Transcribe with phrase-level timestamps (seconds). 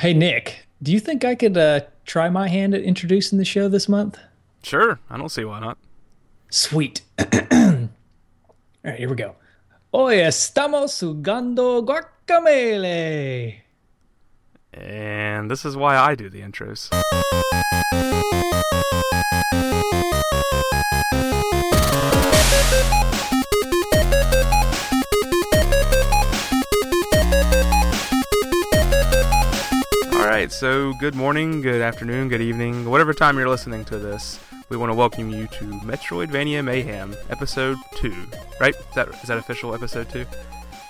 [0.00, 3.68] Hey Nick, do you think I could uh, try my hand at introducing the show
[3.68, 4.18] this month?
[4.62, 5.76] Sure, I don't see why not.
[6.48, 7.02] Sweet.
[7.18, 7.88] All
[8.82, 9.34] right, here we go.
[9.92, 13.60] Hoy estamos jugando guacamole.
[14.72, 16.88] And this is why I do the intros.
[30.40, 34.40] Right, so good morning, good afternoon, good evening, whatever time you're listening to this.
[34.70, 38.26] We want to welcome you to Metroidvania Mayhem, episode two.
[38.58, 38.74] Right?
[38.74, 40.24] Is that is that official episode two?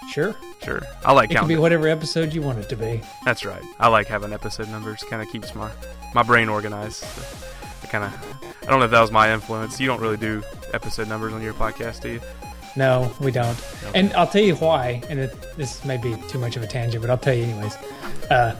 [0.09, 0.36] Sure.
[0.62, 0.80] Sure.
[1.04, 3.00] I like It can be whatever episode you want it to be.
[3.24, 3.62] That's right.
[3.80, 5.02] I like having episode numbers.
[5.10, 5.68] Kind of keeps my
[6.14, 7.02] my brain organized.
[7.02, 7.48] So
[7.82, 8.45] I kind of.
[8.62, 9.80] I don't know if that was my influence.
[9.80, 12.20] You don't really do episode numbers on your podcast, do you?
[12.76, 13.59] No, we don't.
[13.96, 15.02] And I'll tell you why.
[15.09, 17.74] And it, this may be too much of a tangent, but I'll tell you anyways.
[18.30, 18.54] Uh,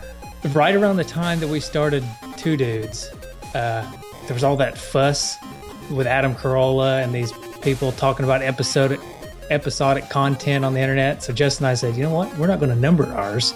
[0.49, 2.05] right around the time that we started
[2.37, 3.11] Two Dudes,
[3.55, 3.91] uh,
[4.27, 5.37] there was all that fuss
[5.91, 9.01] with Adam Carolla and these people talking about episodic
[9.51, 11.23] episodic content on the internet.
[11.23, 12.37] So Justin and I said, you know what?
[12.39, 13.53] We're not going to number ours.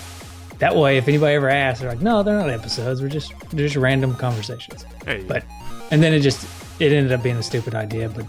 [0.58, 3.00] that way, if anybody ever asks, they're like, no, they're not episodes.
[3.00, 4.84] We're just they're just random conversations.
[5.04, 5.44] Hey, But
[5.90, 6.46] and then it just
[6.80, 8.26] it ended up being a stupid idea, but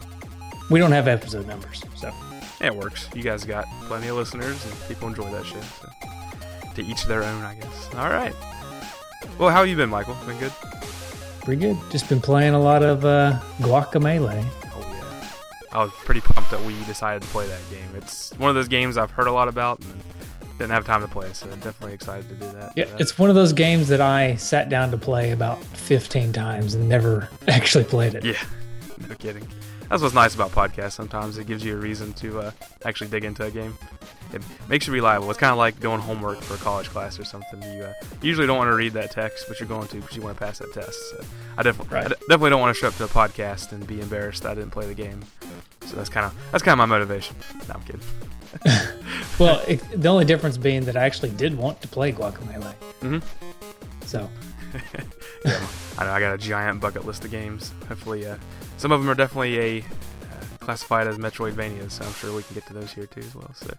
[0.70, 2.12] we don't have episode numbers, so.
[2.62, 3.10] it works.
[3.16, 5.64] You guys got plenty of listeners, and people enjoy that shit.
[5.64, 6.19] So.
[6.76, 7.90] To each their own, I guess.
[7.96, 8.34] All right.
[9.38, 10.16] Well, how have you been, Michael?
[10.26, 10.52] Been good?
[11.44, 11.78] Pretty good.
[11.92, 14.46] Just been playing a lot of uh, Guacamelee.
[14.66, 15.28] Oh yeah.
[15.72, 17.90] I was pretty pumped that we decided to play that game.
[17.96, 20.02] It's one of those games I've heard a lot about and
[20.58, 22.74] didn't have time to play, so I'm definitely excited to do that.
[22.76, 26.34] Yeah, Uh, it's one of those games that I sat down to play about 15
[26.34, 28.24] times and never actually played it.
[28.26, 28.42] Yeah,
[29.10, 29.48] no kidding.
[29.90, 30.92] That's what's nice about podcasts.
[30.92, 32.52] Sometimes it gives you a reason to uh,
[32.86, 33.76] actually dig into a game.
[34.34, 35.30] It makes you reliable.
[35.30, 37.62] It's kind of like doing homework for a college class or something.
[37.64, 40.22] You uh, usually don't want to read that text, but you're going to because you
[40.22, 41.00] want to pass that test.
[41.12, 41.24] So
[41.58, 42.06] I definitely, Right.
[42.06, 44.56] I definitely don't want to show up to a podcast and be embarrassed that I
[44.56, 45.22] didn't play the game.
[45.82, 47.36] So that's kind of that's kind of my motivation.
[47.68, 48.02] No, I'm kidding.
[49.40, 52.74] Well, it, the only difference being that I actually did want to play Guacamelee.
[53.00, 53.24] Mhm.
[54.06, 54.30] So,
[55.46, 55.66] yeah,
[55.98, 57.72] I know I got a giant bucket list of games.
[57.88, 58.36] Hopefully, uh,
[58.76, 59.84] some of them are definitely a
[60.70, 63.52] classified as Metroidvanias, so I'm sure we can get to those here too as well.
[63.56, 63.74] So,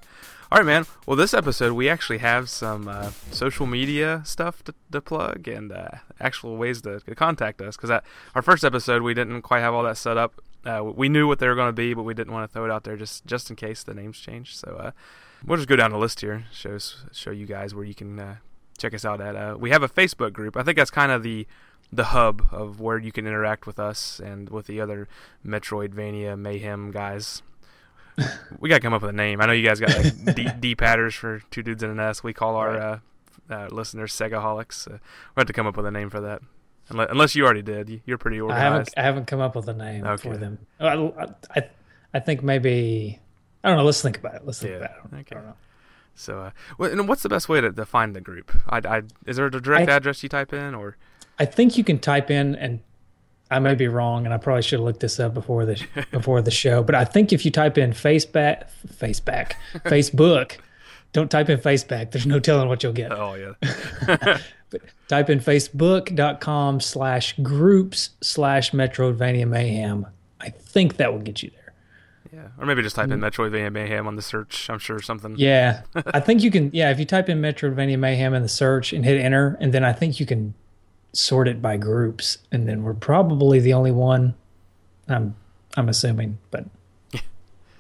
[0.51, 0.87] all right, man.
[1.07, 5.71] Well, this episode we actually have some uh, social media stuff to, to plug and
[5.71, 8.03] uh, actual ways to, to contact us because
[8.35, 10.43] our first episode we didn't quite have all that set up.
[10.67, 12.65] Uh, we knew what they were going to be, but we didn't want to throw
[12.65, 14.57] it out there just just in case the names change.
[14.57, 14.91] So uh,
[15.47, 18.37] we'll just go down the list here, shows show you guys where you can uh,
[18.79, 19.37] check us out at.
[19.37, 20.57] Uh, we have a Facebook group.
[20.57, 21.47] I think that's kind of the
[21.93, 25.09] the hub of where you can interact with us and with the other
[25.47, 27.43] Metroidvania mayhem guys.
[28.61, 29.41] we gotta come up with a name.
[29.41, 32.23] I know you guys got like D, D patters for two dudes and an S.
[32.23, 32.99] We call our uh,
[33.49, 34.87] uh, listeners Segaholics.
[34.89, 34.99] Uh,
[35.35, 36.43] we have to come up with a name for that.
[36.91, 38.63] Unless, unless you already did, You- you're pretty I organized.
[38.65, 40.29] haven't I haven't come up with a name Okay.
[40.31, 40.59] for them.
[40.81, 41.63] I, I,
[42.15, 43.19] I think maybe
[43.65, 43.85] I don't know.
[43.85, 44.43] Let's think about it.
[44.45, 44.97] Let's think Yeah, about it.
[44.97, 45.37] I don't- okay.
[45.37, 45.55] I don't know.
[46.17, 48.53] So, uh, well, and what's the best way to, to find the group?
[48.69, 50.97] I, I, is there a direct I- address you type in, or
[51.41, 52.81] I think you can type in, and
[53.51, 56.43] I may be wrong, and I probably should have looked this up before the before
[56.43, 56.83] the show.
[56.85, 59.55] But I think if you type in faceback, faceback,
[59.87, 60.59] Facebook,
[61.13, 62.13] don't type in faceback.
[62.13, 63.11] There's no telling what you'll get.
[63.11, 64.39] oh yeah,
[64.71, 70.07] but Type in facebook.com slash groups slash Metroidvania Mayhem.
[70.41, 71.73] I think that will get you there.
[72.33, 74.71] yeah, or maybe just type in Metroidvania Mayhem on the search.
[74.71, 75.35] I'm sure something.
[75.37, 76.71] Yeah, I think you can.
[76.73, 79.83] Yeah, if you type in Metroidvania Mayhem in the search and hit enter, and then
[79.85, 80.55] I think you can
[81.13, 84.35] sort it by groups, and then we're probably the only one.
[85.09, 85.35] I'm
[85.77, 86.67] I'm assuming, but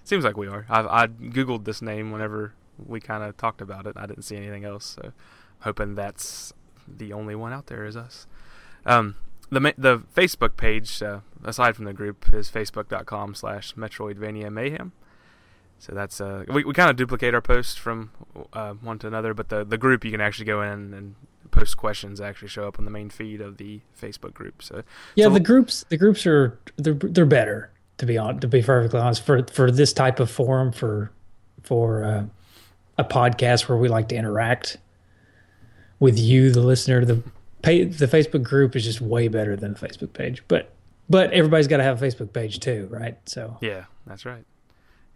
[0.04, 0.66] Seems like we are.
[0.68, 2.54] I've I googled this name whenever
[2.84, 3.96] we kind of talked about it.
[3.96, 5.12] I didn't see anything else, so
[5.60, 6.52] hoping that's
[6.88, 8.26] the only one out there is us.
[8.84, 9.16] Um,
[9.50, 14.92] the the Facebook page, uh, aside from the group, is facebook.com slash Metroidvania Mayhem.
[15.78, 18.10] So that's uh, we, we kind of duplicate our posts from
[18.52, 21.14] uh, one to another, but the the group you can actually go in and
[21.50, 24.62] post questions actually show up on the main feed of the Facebook group.
[24.62, 24.82] So
[25.14, 28.62] yeah, So- the groups the groups are they're they're better to be on to be
[28.62, 31.10] perfectly honest for for this type of forum for
[31.62, 32.24] for uh,
[32.98, 34.78] a podcast where we like to interact
[35.98, 37.04] with you, the listener.
[37.04, 37.22] The
[37.62, 40.72] pay, the Facebook group is just way better than the Facebook page, but
[41.08, 43.18] but everybody's got to have a Facebook page too, right?
[43.26, 44.44] So Yeah, that's right.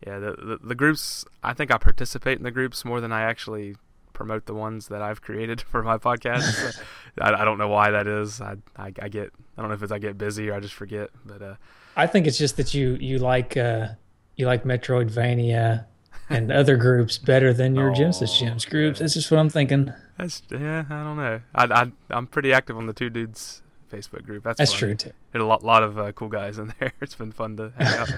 [0.06, 1.24] Yeah, the, the the groups.
[1.42, 3.76] I think I participate in the groups more than I actually
[4.14, 6.80] promote the ones that I've created for my podcast.
[7.20, 8.40] I, I don't know why that is.
[8.40, 9.30] I, I I get.
[9.58, 11.10] I don't know if it's I get busy or I just forget.
[11.26, 11.54] But uh,
[11.96, 13.88] I think it's just that you you like uh,
[14.36, 15.84] you like Metroidvania
[16.30, 18.98] and other groups better than your Oh, Genesis Gems groups.
[18.98, 19.04] yeah.
[19.04, 19.92] That's just what I'm thinking.
[20.16, 20.84] That's yeah.
[20.88, 21.40] I don't know.
[21.54, 23.62] I, I I'm pretty active on the two dudes
[23.92, 24.42] Facebook group.
[24.44, 24.78] That's That's fun.
[24.78, 25.10] true too.
[25.32, 26.92] There's a lot lot of uh, cool guys in there.
[27.00, 28.10] It's been fun to hang out.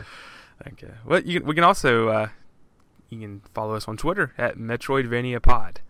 [0.73, 0.93] okay.
[1.05, 2.29] Well, you we can also uh,
[3.11, 5.81] you can follow us on Twitter at Metroidvania Pod.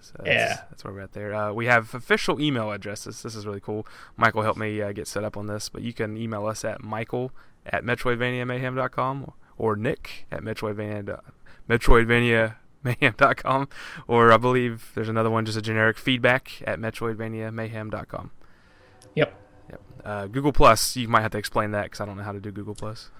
[0.00, 0.60] So that's, Yeah.
[0.70, 1.34] that's where we're at there.
[1.34, 3.22] Uh, we have official email addresses.
[3.22, 3.86] This is really cool.
[4.16, 6.82] Michael helped me uh, get set up on this, but you can email us at
[6.82, 7.32] Michael
[7.66, 11.20] at MetroidvaniaMayhem.com or Nick at Metroidvania
[11.68, 13.68] MetroidvaniaMayhem.com
[14.06, 18.30] or I believe there's another one, just a generic feedback at MetroidvaniaMayhem.com.
[19.14, 19.34] Yep.
[19.70, 19.80] Yep.
[20.04, 22.40] Uh, Google Plus, you might have to explain that because I don't know how to
[22.40, 23.10] do Google Plus.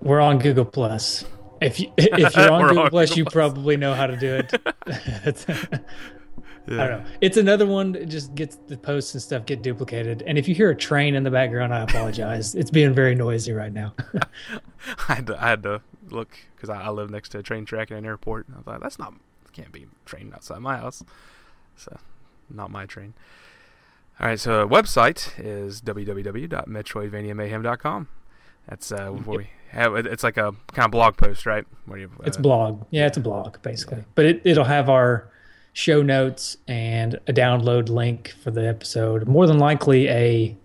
[0.00, 1.24] We're on Google Plus.
[1.60, 3.32] If you if you're on Google on Plus, Google you Plus.
[3.32, 4.52] probably know how to do it.
[5.26, 5.46] It's-
[6.68, 7.10] I don't know.
[7.20, 10.24] It's another one that just gets the posts and stuff get duplicated.
[10.26, 12.56] And if you hear a train in the background, I apologize.
[12.56, 13.94] it's being very noisy right now.
[15.08, 17.66] I had to, I had to look because I, I live next to a train
[17.66, 18.48] track and an airport.
[18.48, 19.14] And I thought that's not
[19.52, 21.04] can't be a train outside my house,
[21.76, 21.96] so
[22.50, 23.14] not my train.
[24.18, 28.08] All right, so website is www.metroidvaniamayhem.com.
[28.68, 31.64] That's uh, where we have it's like a kind of blog post, right?
[31.86, 32.84] Where you, It's uh, blog.
[32.90, 34.04] Yeah, it's a blog basically.
[34.14, 35.28] But it, it'll have our
[35.72, 39.28] show notes and a download link for the episode.
[39.28, 40.56] More than likely a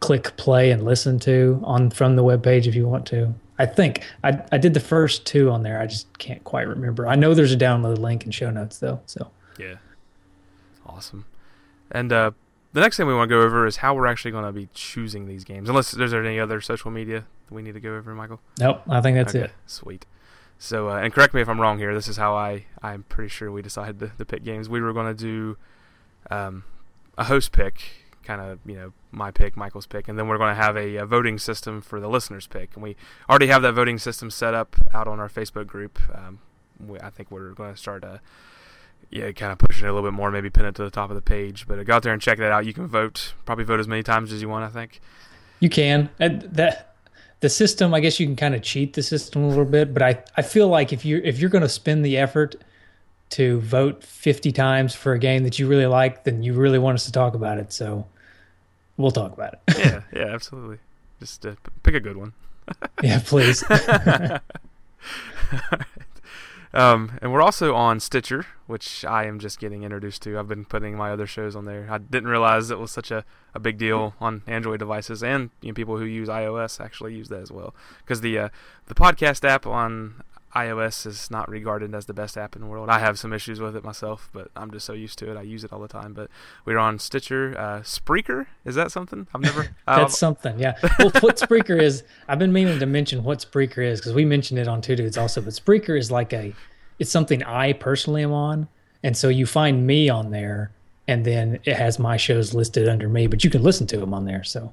[0.00, 3.34] click play and listen to on from the webpage if you want to.
[3.58, 5.80] I think I I did the first two on there.
[5.80, 7.06] I just can't quite remember.
[7.06, 9.00] I know there's a download link and show notes though.
[9.06, 9.76] So Yeah.
[10.86, 11.24] Awesome.
[11.90, 12.32] And uh,
[12.78, 14.68] the next thing we want to go over is how we're actually going to be
[14.72, 15.68] choosing these games.
[15.68, 18.40] Unless there's any other social media that we need to go over, Michael.
[18.60, 19.50] nope, I think that's okay, it.
[19.66, 20.06] Sweet.
[20.58, 21.92] So, uh, and correct me if I'm wrong here.
[21.92, 24.68] This is how I I'm pretty sure we decided to, to pick games.
[24.68, 25.56] We were going to do
[26.30, 26.64] um,
[27.16, 27.82] a host pick,
[28.22, 30.96] kind of you know my pick, Michael's pick, and then we're going to have a,
[30.96, 32.74] a voting system for the listeners' pick.
[32.74, 32.94] And we
[33.28, 35.98] already have that voting system set up out on our Facebook group.
[36.14, 36.38] Um,
[36.84, 38.18] we, I think we're going to start uh
[39.10, 41.10] yeah, kind of pushing it a little bit more, maybe pin it to the top
[41.10, 41.66] of the page.
[41.66, 42.66] But go out there and check that out.
[42.66, 44.64] You can vote, probably vote as many times as you want.
[44.64, 45.00] I think.
[45.60, 46.10] You can.
[46.18, 46.94] And that
[47.40, 50.02] the system, I guess you can kind of cheat the system a little bit, but
[50.02, 52.56] I, I feel like if you if you're going to spend the effort
[53.30, 56.94] to vote 50 times for a game that you really like, then you really want
[56.94, 57.72] us to talk about it.
[57.72, 58.06] So
[58.96, 59.60] we'll talk about it.
[59.78, 60.78] Yeah, yeah, absolutely.
[61.20, 62.32] Just uh, p- pick a good one.
[63.02, 63.62] yeah, please.
[66.74, 70.38] um, and we're also on Stitcher, which I am just getting introduced to.
[70.38, 71.88] I've been putting my other shows on there.
[71.90, 73.24] I didn't realize it was such a,
[73.54, 77.28] a big deal on Android devices, and you know, people who use iOS actually use
[77.28, 77.74] that as well.
[78.00, 78.48] Because the uh,
[78.86, 80.22] the podcast app on
[80.54, 82.88] iOS is not regarded as the best app in the world.
[82.88, 85.36] I have some issues with it myself, but I'm just so used to it.
[85.36, 86.14] I use it all the time.
[86.14, 86.30] But
[86.64, 88.46] we're on Stitcher, uh, Spreaker.
[88.64, 89.26] Is that something?
[89.34, 89.68] I've never.
[89.86, 90.78] That's something, yeah.
[90.98, 94.58] Well, what Spreaker is, I've been meaning to mention what Spreaker is because we mentioned
[94.58, 95.40] it on Two Dudes also.
[95.42, 96.54] But Spreaker is like a,
[96.98, 98.68] it's something I personally am on,
[99.02, 100.72] and so you find me on there,
[101.06, 104.14] and then it has my shows listed under me, but you can listen to them
[104.14, 104.44] on there.
[104.44, 104.72] So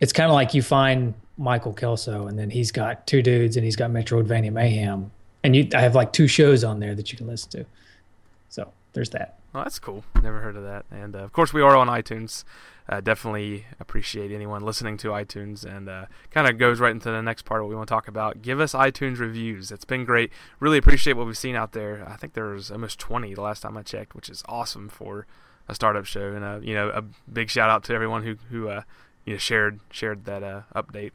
[0.00, 3.64] it's kind of like you find Michael Kelso, and then he's got Two Dudes, and
[3.64, 5.10] he's got Metroidvania Mayhem,
[5.44, 7.66] and you, I have like two shows on there that you can listen to.
[8.48, 9.38] So there's that.
[9.52, 10.04] Well, that's cool.
[10.22, 10.84] Never heard of that.
[10.90, 12.44] And uh, of course, we are on iTunes.
[12.88, 17.22] Uh, definitely appreciate anyone listening to iTunes, and uh, kind of goes right into the
[17.22, 18.42] next part of what we want to talk about.
[18.42, 19.72] Give us iTunes reviews.
[19.72, 20.30] It's been great.
[20.60, 22.06] Really appreciate what we've seen out there.
[22.08, 25.26] I think there was almost 20 the last time I checked, which is awesome for
[25.68, 26.32] a startup show.
[26.32, 28.82] And uh, you know, a big shout out to everyone who who uh,
[29.26, 31.10] you know shared shared that uh, update.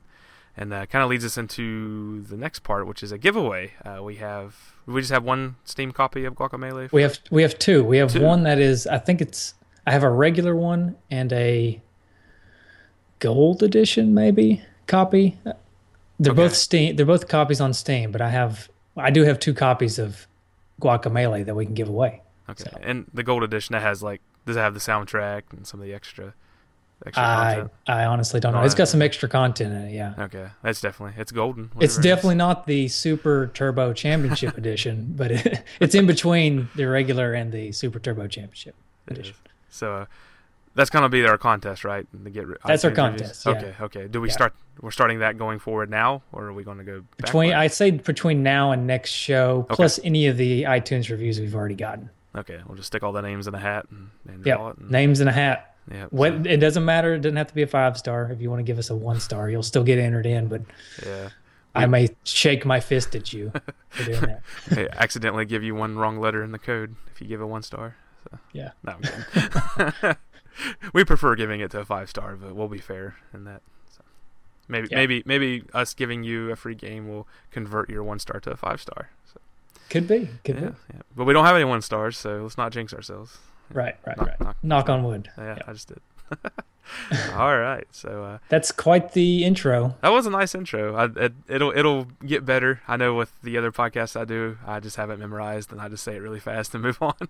[0.58, 3.72] And uh, kind of leads us into the next part, which is a giveaway.
[3.86, 6.92] Uh, we have we just have one Steam copy of Guacamelee.
[6.92, 7.86] We have we have two.
[7.86, 8.22] We have Two.
[8.22, 9.54] one that is I think it's
[9.88, 11.82] I have a regular one and a
[13.20, 15.38] gold edition maybe copy.
[16.20, 16.34] They're Okay.
[16.44, 16.96] both Steam.
[16.98, 20.28] They're both copies on Steam, but I have I do have two copies of
[20.82, 22.22] Guacamelee that we can give away.
[22.50, 22.66] Okay.
[22.66, 25.80] So- And the gold edition that has like does it have the soundtrack and some
[25.80, 26.34] of the extra
[27.06, 27.72] extra I content?
[27.88, 28.62] I honestly don't know.
[28.62, 29.94] Oh, It's got some extra content in it.
[29.94, 30.14] Yeah.
[30.18, 31.66] Okay, that's definitely it's golden.
[31.80, 36.70] It's whatever it definitely not the Super Turbo Championship edition, but it, it's in between
[36.76, 38.76] the regular and the Super Turbo Championship
[39.08, 39.36] It edition.
[39.46, 39.52] is.
[39.70, 40.06] So uh,
[40.76, 42.06] that's gonna be our contest, right?
[42.24, 43.52] To get That's our contest, yeah.
[43.54, 44.08] Okay, okay.
[44.08, 44.34] Do we Yeah.
[44.34, 44.54] start?
[44.80, 47.54] We're starting that going forward now, or are we going to go Between?
[47.54, 49.76] I say between now and next show, Okay.
[49.76, 52.10] plus any of the iTunes reviews we've already gotten.
[52.36, 54.78] Okay, we'll just stick all the names in a hat and, and Yeah, draw it.
[54.78, 55.71] And, names in a hat.
[55.92, 56.08] Yeah.
[56.12, 57.14] It doesn't matter.
[57.16, 58.32] It doesn't have to be a five star.
[58.32, 60.48] If you want to give us a one star, you'll still get entered in.
[60.48, 60.62] But
[61.06, 61.30] yeah.
[61.74, 63.52] I may shake my fist at you
[63.90, 64.42] for doing that.
[64.70, 67.64] Hey, accidentally give you one wrong letter in the code if you give it one
[67.64, 67.96] star.
[68.30, 68.38] So.
[68.54, 68.72] Yeah.
[68.84, 68.96] No,
[70.94, 73.62] we prefer giving it to a five star, but we'll be fair in that.
[73.96, 74.02] So.
[74.68, 74.98] maybe Yeah.
[74.98, 78.58] maybe maybe us giving you a free game will convert your one star to a
[78.58, 79.10] five star.
[79.34, 79.40] So,
[79.90, 80.28] Could be.
[80.44, 80.76] Could yeah, be.
[80.94, 83.38] yeah, but we don't have any one stars, so let's not jinx ourselves.
[83.74, 84.40] Right, right, Knock- right.
[84.42, 85.30] knock- Knock on wood.
[85.38, 85.64] Yeah, Yeah.
[85.68, 86.00] I just did.
[87.36, 89.96] All right, so uh, That's quite the intro.
[90.02, 90.96] that was a nice intro.
[90.96, 92.82] I, it, it'll it'll get better.
[92.88, 95.88] I know with the other podcasts I do, I just have it memorized and I
[95.90, 97.14] just say it really fast and move on.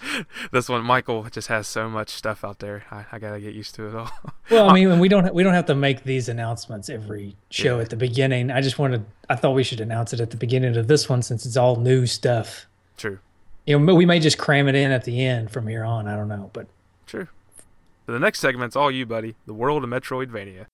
[0.00, 2.84] So this one, Michael just has so much stuff out there.
[2.90, 4.10] I, I gotta get used to it all.
[4.50, 7.82] Well, I mean, we don't we don't have to make these announcements every show Yeah.
[7.82, 8.50] at the beginning.
[8.52, 11.22] I just wanted I thought we should announce it at the beginning of this one
[11.22, 12.66] since it's all new stuff.
[12.96, 13.18] True,
[13.68, 16.08] You know, we may just cram it in at the end from here on.
[16.08, 16.68] I don't know, but
[17.06, 17.28] true.
[18.06, 19.34] So the next segment's all you, buddy.
[19.44, 20.64] The world of Metroidvania.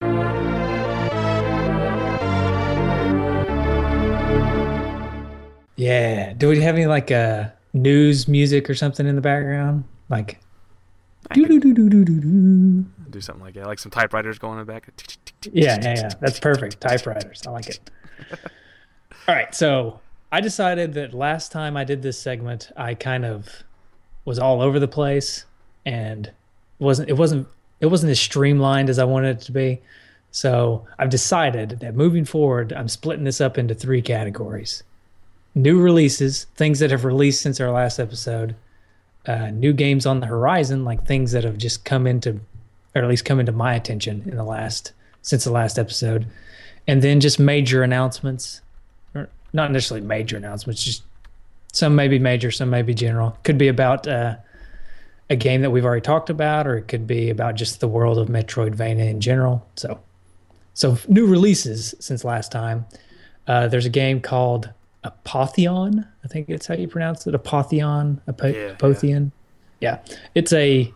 [5.75, 6.35] yeah.
[6.35, 9.83] Do we have any like uh news music or something in the background?
[10.09, 10.39] Like
[11.33, 12.85] I doo could doo doo doo doo doo.
[13.11, 14.89] do something like that, like some typewriters going in the back.
[15.51, 16.11] Yeah, yeah, yeah.
[16.21, 16.81] That's perfect.
[16.81, 17.43] Typewriters.
[17.45, 17.91] I like it.
[19.27, 19.53] All right.
[19.53, 19.99] So
[20.35, 23.63] I decided that last time I did this segment, I kind of
[24.25, 25.45] was all over the place
[25.87, 26.29] and
[26.81, 27.47] wasn't it wasn't
[27.79, 29.81] it wasn't as streamlined as I wanted it to be.
[30.33, 34.83] So I've decided that moving forward, I'm splitting this up into three categories.
[35.55, 38.57] New releases, things that have released since our last episode,
[39.27, 42.41] uh, new games on the horizon, like things that have just come into,
[42.97, 46.27] or at least come into my attention in the last since the last episode,
[46.89, 48.63] and then just major announcements,
[49.55, 51.03] not necessarily major announcements, just
[51.73, 53.39] some may be major, some may be general.
[53.45, 54.37] Could be about uh,
[55.31, 58.19] a game that we've already talked about, or it could be about just the world
[58.19, 59.67] of Metroidvania in general.
[59.77, 60.01] So,
[60.75, 62.85] so new releases since last time.
[63.47, 64.71] Uh, there's a game called
[65.05, 66.07] Apotheon.
[66.25, 67.35] I think it's how you pronounce it.
[67.35, 68.21] Apotheon.
[68.29, 68.75] Apo- Yeah,
[69.81, 69.99] yeah.
[70.07, 70.17] Yeah.
[70.35, 70.93] It's a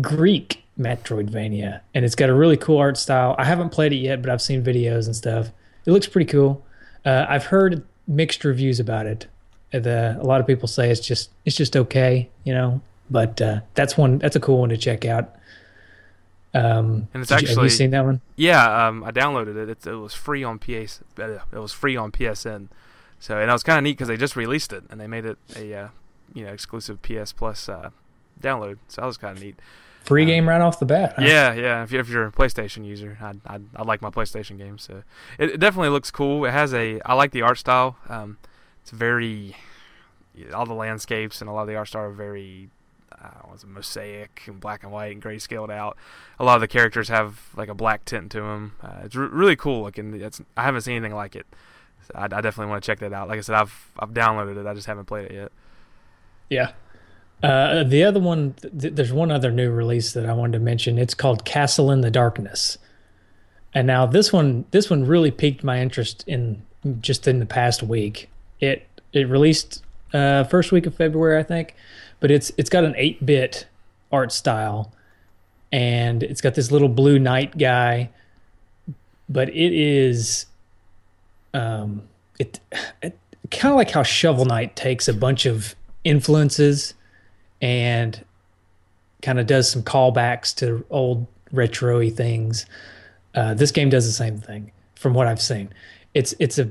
[0.00, 3.34] Greek Metroidvania, and it's got a really cool art style.
[3.38, 5.48] I haven't played it yet, but I've seen videos and stuff.
[5.86, 6.64] It looks pretty cool.
[7.04, 9.28] Uh, I've heard mixed reviews about it.
[9.70, 12.80] The, a lot of people say it's just it's just okay, you know.
[13.10, 15.34] But uh, that's one that's a cool one to check out.
[16.54, 18.20] Um, And it's did you- have actually- you seen that one?
[18.36, 19.68] Yeah, um, I downloaded it.
[19.68, 21.00] It's, it was free on PS.
[21.18, 22.68] uh, It was free on PSN.
[23.20, 25.24] So and it was kind of neat because they just released it and they made
[25.24, 25.88] it a uh,
[26.34, 27.90] you know exclusive PS Plus uh,
[28.40, 28.78] download.
[28.88, 29.58] So that was kind of neat.
[30.02, 31.14] Free uh, game right off the bat.
[31.16, 31.22] huh?
[31.24, 31.82] Yeah, yeah.
[31.82, 34.82] If you're, if you're a PlayStation user, I I I like my PlayStation games.
[34.82, 35.02] So
[35.38, 36.44] it, it definitely looks cool.
[36.44, 37.96] It has a I like the art style.
[38.08, 38.38] Um,
[38.80, 39.56] it's very
[40.54, 42.70] all the landscapes and a lot of the art style are very
[43.12, 45.96] uh, it, mosaic and black and white and gray scaled out.
[46.38, 48.76] A lot of the characters have like a black tint to them.
[48.82, 50.20] Uh, it's re- really cool looking.
[50.20, 51.46] It's I haven't seen anything like it.
[52.06, 53.28] So I, I definitely want to check that out.
[53.28, 54.66] Like I said, I've I've downloaded it.
[54.66, 55.52] I just haven't played it yet.
[56.48, 56.72] Yeah.
[57.42, 60.98] Uh, the other one, th- there's one other new release that I wanted to mention.
[60.98, 62.78] It's called Castle in the Darkness.
[63.74, 66.62] And now this one, this one really piqued my interest in
[67.00, 68.28] just in the past week.
[68.60, 71.74] It it released uh, first week of February, I think,
[72.20, 73.66] but it's it's got an 8-bit
[74.10, 74.92] art style,
[75.70, 78.10] and it's got this little blue knight guy,
[79.28, 80.46] but it is,
[81.54, 82.02] um,
[82.38, 82.58] it,
[83.02, 83.16] it
[83.50, 86.94] kind of like how Shovel Knight takes a bunch of influences
[87.60, 88.24] and
[89.22, 92.66] kind of does some callbacks to old retro-y things.
[93.34, 95.72] Uh, this game does the same thing from what I've seen.
[96.14, 96.70] It's it's a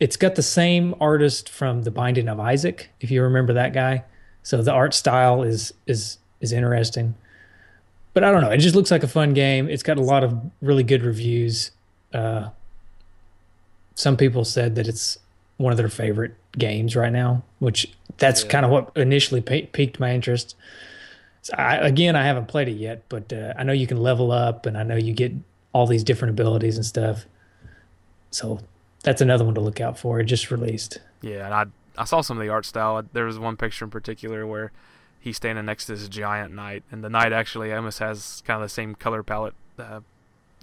[0.00, 4.04] it's got the same artist from The Binding of Isaac, if you remember that guy.
[4.42, 7.14] So the art style is is is interesting.
[8.14, 8.50] But I don't know.
[8.50, 9.68] It just looks like a fun game.
[9.68, 11.70] It's got a lot of really good reviews.
[12.12, 12.48] Uh,
[13.94, 15.18] some people said that it's
[15.56, 18.50] one of their favorite games right now, which that's Yeah.
[18.50, 20.54] kind of what initially pi- piqued my interest.
[21.42, 24.32] So I, again, I haven't played it yet, but uh, I know you can level
[24.32, 25.32] up, and I know you get
[25.72, 27.26] all these different abilities and stuff.
[28.30, 28.60] So
[29.02, 30.20] that's another one to look out for.
[30.20, 30.98] It just released.
[31.22, 31.64] Yeah, and I
[32.00, 33.02] I saw some of the art style.
[33.12, 34.70] There was one picture in particular where
[35.20, 38.68] he's standing next to this giant knight, and the knight actually almost has kind of
[38.68, 40.00] the same color palette uh,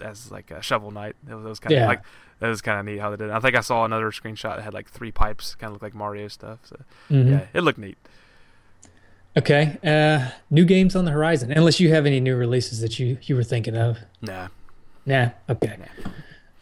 [0.01, 1.15] as like a shovel knight.
[1.29, 1.87] It was, kind of Yeah.
[1.87, 2.01] like
[2.39, 3.29] that was kind of neat how they did.
[3.29, 3.33] it.
[3.33, 5.95] I think I saw another screenshot that had like three pipes, kind of looked like
[5.95, 6.59] Mario stuff.
[6.63, 6.77] So
[7.09, 7.29] Mhm.
[7.31, 7.97] yeah, it looked neat.
[9.37, 9.77] Okay.
[9.83, 13.35] Uh, new games on the horizon, unless you have any new releases that you you
[13.35, 13.99] were thinking of.
[14.21, 14.47] Nah,
[15.05, 15.29] Nah.
[15.49, 15.75] Okay.
[16.05, 16.11] All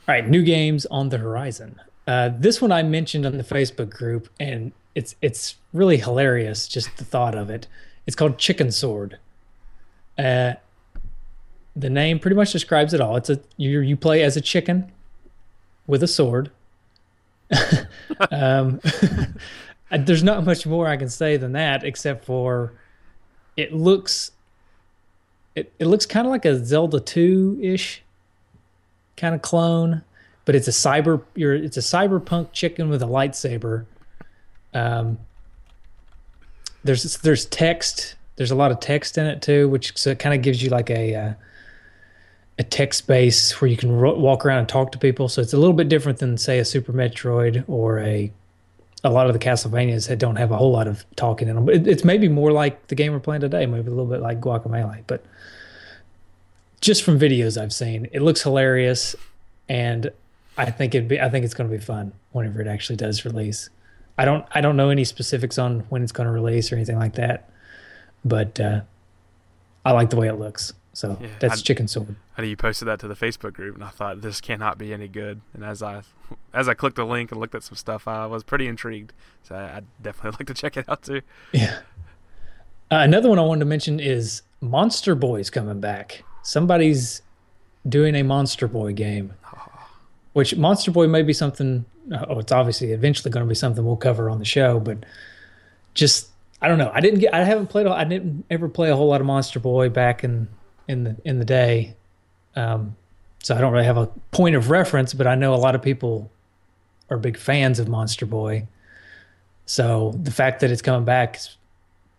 [0.07, 0.27] right.
[0.27, 1.79] New games on the horizon.
[2.07, 6.67] Uh, this one I mentioned on the Facebook group, and it's it's really hilarious.
[6.67, 7.67] Just the thought of it.
[8.05, 9.17] It's called Chicken Sword.
[10.17, 10.53] Uh,
[11.75, 13.15] the name pretty much describes it all.
[13.15, 14.91] It's a you you play as a chicken
[15.87, 16.51] with a sword.
[18.31, 18.79] um,
[19.91, 22.73] there's not much more I can say than that, except for
[23.55, 24.31] it looks
[25.55, 28.01] it, it looks kind of like a Zelda 2 ish
[29.17, 30.03] kind of clone,
[30.45, 33.85] but it's a cyber you're it's a cyberpunk chicken with a lightsaber.
[34.73, 35.19] Um,
[36.83, 38.15] there's there's text.
[38.35, 40.69] There's a lot of text in it too, which so it kind of gives you
[40.69, 41.33] like a uh,
[42.59, 45.27] a tech space where you can ro- walk around and talk to people.
[45.27, 48.31] So it's a little bit different than say a Super Metroid or a
[49.05, 51.67] a lot of the Castlevanias that don't have a whole lot of talking in them.
[51.67, 54.39] It, it's maybe more like the game we're playing today, maybe a little bit like
[54.39, 55.25] Guacamelee, but
[56.79, 59.15] just from videos I've seen, it looks hilarious,
[59.67, 60.11] and
[60.57, 63.25] I think it'd be I think it's going to be fun whenever it actually does
[63.25, 63.69] release.
[64.17, 66.97] I don't I don't know any specifics on when it's going to release or anything
[66.97, 67.49] like that,
[68.23, 68.81] but uh,
[69.85, 70.73] I like the way it looks.
[70.93, 72.15] So yeah, that's I, Chicken Sword.
[72.37, 75.07] I you posted that to the Facebook group, and I thought this cannot be any
[75.07, 75.41] good.
[75.53, 76.03] And as I
[76.53, 79.13] as I clicked the link and looked at some stuff, I was pretty intrigued.
[79.43, 81.21] So I, would definitely like to check it out too.
[81.51, 81.79] Yeah.
[82.91, 87.21] Uh, another one I wanted to mention is Monster Boy's coming back somebody's
[87.87, 89.33] doing a Monster Boy game,
[90.33, 91.85] which Monster Boy may be something.
[92.11, 95.05] Oh, it's obviously eventually going to be something we'll cover on the show, but
[95.93, 96.29] just
[96.61, 96.91] I don't know.
[96.93, 97.33] I didn't get.
[97.33, 97.87] I haven't played.
[97.87, 100.47] I didn't ever play a whole lot of Monster Boy back in
[100.87, 101.95] in the in the day,
[102.55, 102.95] um,
[103.41, 105.13] so I don't really have a point of reference.
[105.13, 106.31] But I know a lot of people
[107.09, 108.67] are big fans of Monster Boy,
[109.65, 111.57] so the fact that it's coming back is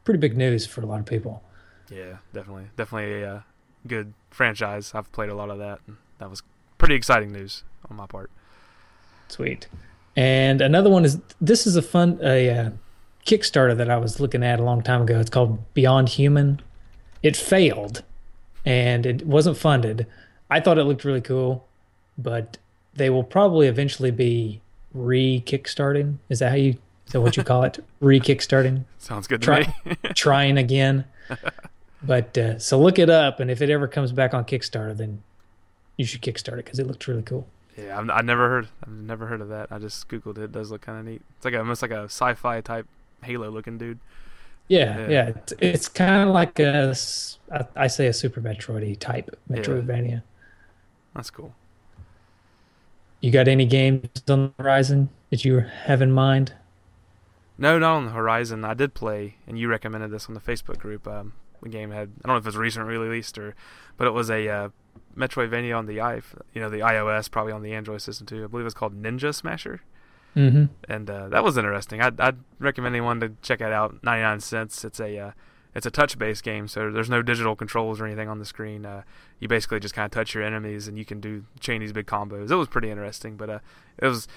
[0.05, 1.43] pretty big news for a lot of people.
[1.91, 3.41] Yeah, definitely, definitely a uh,
[3.87, 4.93] good franchise.
[4.95, 5.81] I've played a lot of that.
[5.87, 6.43] And that was
[6.79, 8.31] pretty exciting news on my part.
[9.29, 9.69] Sweet.
[10.17, 12.71] And another one is this is a fun a uh,
[13.27, 15.19] Kickstarter that I was looking at a long time ago.
[15.19, 16.61] It's called Beyond Human.
[17.23, 18.03] It failed,
[18.65, 20.07] and it wasn't funded.
[20.51, 21.67] I thought it looked really cool,
[22.17, 22.59] but
[22.95, 24.61] they will probably eventually be
[24.93, 26.19] re kickstarting.
[26.29, 26.77] Is that how you?
[27.07, 27.85] Is that what you call it?
[28.01, 28.85] Re kickstarting.
[28.99, 29.97] Sounds good to Try, me.
[30.15, 31.05] trying again.
[32.07, 35.23] But uh, so look it up, and if it ever comes back on Kickstarter, then
[35.97, 37.47] you should Kickstart it because it looked really cool.
[37.77, 38.69] Yeah, I've, I've, never heard.
[38.83, 39.69] I've never heard of that.
[39.71, 40.45] I just googled it.
[40.45, 41.23] It does look kind of neat.
[41.37, 42.87] It's like a, almost like a sci-fi type
[43.23, 43.99] Halo looking dude.
[44.69, 45.09] Yeah, yeah.
[45.09, 45.29] yeah.
[45.29, 46.95] It's, it's kind of like a,
[47.55, 50.11] I, I say a Super Metroid type Metroidvania.
[50.11, 50.21] Yeah.
[51.15, 51.55] That's cool.
[53.21, 56.55] You got any games on the horizon that you have in mind?
[57.57, 58.65] No, not on the horizon.
[58.65, 61.07] I did play, and you recommended this on the Facebook group.
[61.07, 63.55] Um, the game had I don't know if it was recently released or,
[63.97, 64.69] but it was a uh,
[65.17, 66.17] Metroidvania on the i
[66.53, 68.45] you know the iOS probably on the Android system too.
[68.45, 69.81] I believe it's called Ninja Smasher.
[70.37, 70.65] Mm-hmm.
[70.89, 72.01] And uh, that was interesting.
[72.03, 74.03] I'd, I'd, recommend anyone to check it out.
[74.03, 74.85] Ninety nine cents.
[74.85, 75.31] It's a uh,
[75.75, 78.87] it's a touch based game, so there's no digital controls or anything on the screen.
[78.87, 79.03] Uh,
[79.41, 82.07] you basically just kind of touch your enemies, and you can do chain these big
[82.07, 82.51] combos.
[82.51, 83.59] It was pretty interesting, but uh,
[83.99, 84.29] it was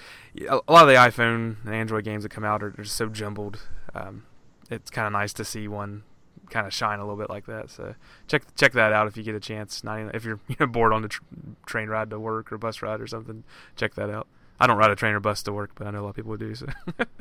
[0.47, 3.07] a lot of the iPhone and Android games that come out are, are just so
[3.07, 3.59] jumbled.
[3.93, 4.25] Um,
[4.69, 6.03] it's kind of nice to see one
[6.49, 7.69] kind of shine a little bit like that.
[7.69, 7.95] So
[8.27, 9.83] check check that out if you get a chance.
[9.83, 11.23] Not if you're you know, bored on the tr-
[11.65, 13.43] train ride to work or bus ride or something.
[13.75, 14.27] Check that out.
[14.59, 16.15] I don't ride a train or bus to work, but I know a lot of
[16.15, 16.55] people do.
[16.55, 16.65] So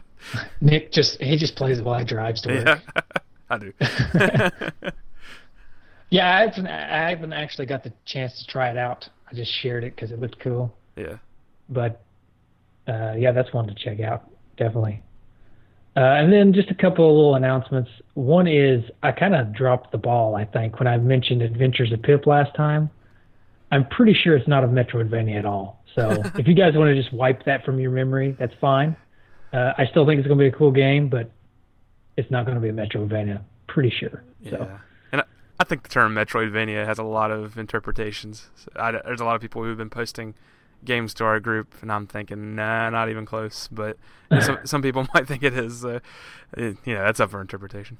[0.61, 2.83] Nick just he just plays while he drives to work.
[2.95, 3.03] Yeah,
[3.49, 3.73] I do.
[6.11, 9.09] yeah, I haven't I haven't actually got the chance to try it out.
[9.31, 10.75] I just shared it because it looked cool.
[10.97, 11.19] Yeah.
[11.69, 12.03] But
[12.89, 14.31] uh, yeah, that's one to check out.
[14.57, 15.03] Definitely.
[15.97, 17.91] Uh, and then just a couple of little announcements.
[18.15, 22.03] One is I kind of dropped the ball, I think, when I mentioned Adventures of
[22.03, 22.91] Pip last time.
[23.73, 25.83] I'm pretty sure it's not a Metroidvania at all.
[25.95, 28.95] So if you guys want to just wipe that from your memory, that's fine.
[29.53, 31.31] Uh, I still think it's going to be a cool game, but
[32.17, 33.43] it's not going to be a Metroidvania.
[33.67, 34.23] Pretty sure.
[34.41, 34.51] Yeah.
[34.51, 34.79] So.
[35.13, 35.25] And I,
[35.61, 38.49] I think the term Metroidvania has a lot of interpretations.
[38.75, 40.35] I, there's a lot of people who've been posting
[40.85, 43.69] games to our group, and I'm thinking, nah, not even close.
[43.71, 43.97] But
[44.41, 45.85] some some people might think it is.
[45.85, 46.01] Uh,
[46.57, 47.99] it, you know, that's up for interpretation.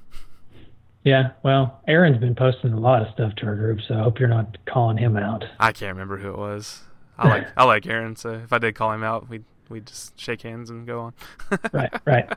[1.03, 4.19] Yeah, well, Aaron's been posting a lot of stuff to our group, so I hope
[4.19, 5.45] you're not calling him out.
[5.57, 6.81] I can't remember who it was.
[7.17, 10.19] I like I like Aaron, so if I did call him out, we'd we'd just
[10.19, 11.13] shake hands and go on.
[11.73, 12.33] right, right.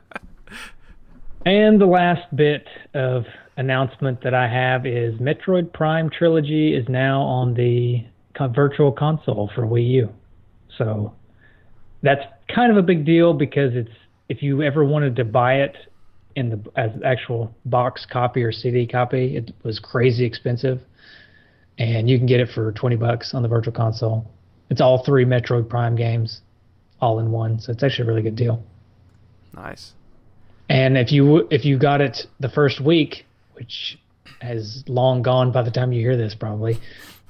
[1.45, 3.25] And the last bit of
[3.57, 8.05] announcement that I have is Metroid Prime Trilogy is now on the
[8.55, 10.09] virtual console for Wii U.
[10.77, 11.13] So
[12.01, 12.21] that's
[12.53, 13.91] kind of a big deal because it's
[14.29, 15.75] if you ever wanted to buy it
[16.35, 20.79] in the as actual box copy or CD copy, it was crazy expensive,
[21.77, 24.31] and you can get it for twenty bucks on the Virtual Console.
[24.69, 26.41] It's all three Metroid Prime games,
[27.01, 28.63] all in one, so it's actually a really good deal.
[29.53, 29.93] Nice.
[30.71, 33.99] And if you if you got it the first week, which
[34.39, 36.79] has long gone by the time you hear this, probably,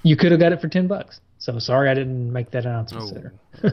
[0.03, 1.21] you could have got it for ten bucks.
[1.39, 3.33] So sorry I didn't make that announcement oh, sooner.
[3.63, 3.71] yeah.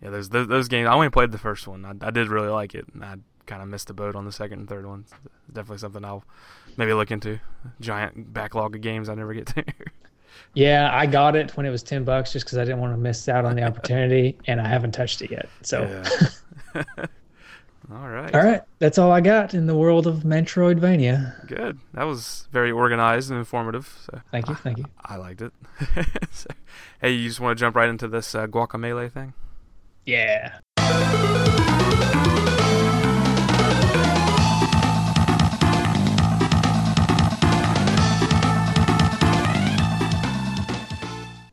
[0.00, 0.88] yeah, those, those, those games.
[0.88, 1.84] I only played the first one.
[1.84, 4.32] I, I did really like it, and I kind of missed the boat on the
[4.32, 5.10] second and third ones.
[5.52, 6.24] Definitely something I'll
[6.78, 7.38] maybe look into.
[7.82, 9.64] Giant backlog of games I never get to.
[10.54, 12.98] Yeah, I got it when it was ten bucks, just because I didn't want to
[12.98, 15.50] miss out on the opportunity, and I haven't touched it yet.
[15.60, 16.02] So,
[16.74, 17.06] Yeah.
[17.90, 18.34] all right.
[18.34, 21.46] all right, that's all I got in the world of Metroidvania.
[21.46, 21.78] Good.
[21.94, 23.96] That was very organized and informative.
[24.06, 24.84] So Thank you, thank you.
[25.04, 25.52] I liked it.
[26.30, 26.48] so,
[27.00, 29.34] hey, you just want to jump right into this uh, guacamelee thing?
[30.06, 30.58] Yeah.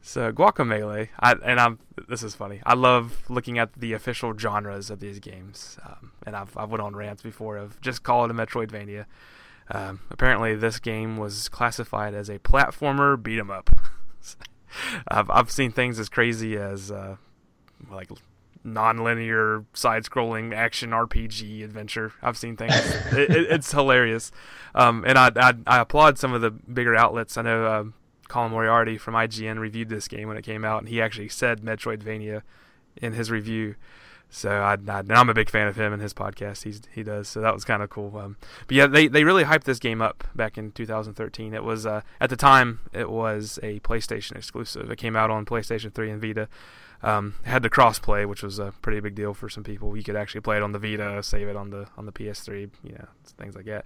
[0.10, 1.78] So guacamelee, I, and I'm.
[2.08, 2.62] This is funny.
[2.66, 6.82] I love looking at the official genres of these games, um, and I've I've went
[6.82, 9.06] on rants before of just call it a Metroidvania.
[9.70, 13.70] Um, apparently, this game was classified as a platformer beat 'em up.
[15.08, 17.18] I've I've seen things as crazy as uh,
[17.92, 18.10] like
[18.64, 22.14] non-linear side-scrolling action RPG adventure.
[22.24, 22.74] I've seen things.
[23.14, 24.32] it, it, it's hilarious,
[24.74, 27.38] um, and I, I, I applaud some of the bigger outlets.
[27.38, 27.84] I know uh,
[28.30, 31.62] Colin Moriarty from IGN reviewed this game when it came out, and he actually said
[31.62, 32.44] Metroidvania
[32.96, 33.76] in his review.
[34.30, 36.64] So I, I'm a big fan of him and his podcast.
[36.64, 38.16] He's he does so that was kind of cool.
[38.16, 38.38] Um,
[38.68, 41.56] but yeah, they they really hyped this game up back in 2013.
[41.56, 44.92] It was uh, at the time it was a PlayStation exclusive.
[44.92, 46.48] It came out on PlayStation 3 and Vita.
[47.02, 49.96] Um, had the crossplay, which was a pretty big deal for some people.
[49.96, 52.70] You could actually play it on the Vita, save it on the on the PS3,
[52.84, 53.86] you know, things like that.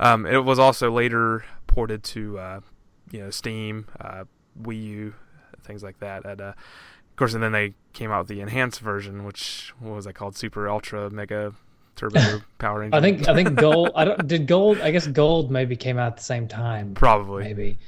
[0.00, 2.60] Um, it was also later ported to uh,
[3.10, 4.24] you know Steam, uh,
[4.62, 5.14] Wii U,
[5.62, 6.24] things like that.
[6.26, 9.94] At uh, of course, and then they came out with the enhanced version, which what
[9.94, 10.36] was that called?
[10.36, 11.52] Super Ultra Mega
[11.96, 12.98] Turbo Power Engine.
[12.98, 13.90] I think I think gold.
[13.94, 14.80] I don't did gold.
[14.80, 16.94] I guess gold maybe came out at the same time.
[16.94, 17.44] probably.
[17.44, 17.78] maybe,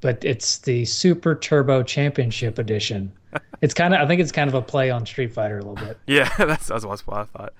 [0.00, 3.12] but it's the Super Turbo Championship Edition.
[3.62, 5.74] It's kind of I think it's kind of a play on Street Fighter a little
[5.86, 5.98] bit.
[6.06, 7.52] Yeah, that's that's what I thought.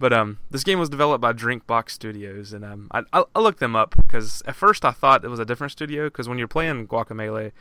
[0.00, 3.60] But um, this game was developed by Drinkbox Studios, and um, I, I, I looked
[3.60, 6.48] them up because at first I thought it was a different studio because when you're
[6.48, 7.52] playing Guacamelee,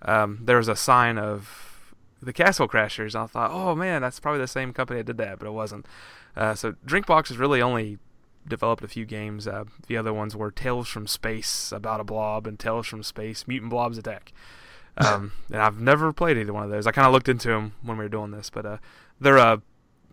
[0.00, 3.14] um, there was a sign of the Castle Crashers.
[3.14, 5.52] And I thought, oh man, that's probably the same company that did that, but it
[5.52, 5.84] wasn't.
[6.34, 7.98] Uh, so Drinkbox has really only
[8.48, 9.46] developed a few games.
[9.46, 13.46] Uh, the other ones were Tales from Space, About a Blob, and Tales from Space,
[13.46, 14.32] Mutant Blobs Attack.
[14.94, 16.86] Um, and I've never played either one of those.
[16.86, 18.76] I kind of looked into them when we were doing this, but uh,
[19.18, 19.62] they're a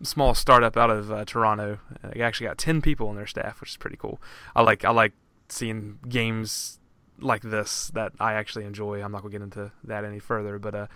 [0.02, 1.78] small startup out of uh, Toronto.
[2.02, 4.20] They actually got ten people on their staff, which is pretty cool.
[4.54, 5.12] I like I like
[5.48, 6.78] seeing games
[7.18, 9.02] like this that I actually enjoy.
[9.02, 10.86] I'm not gonna get into that any further, but uh,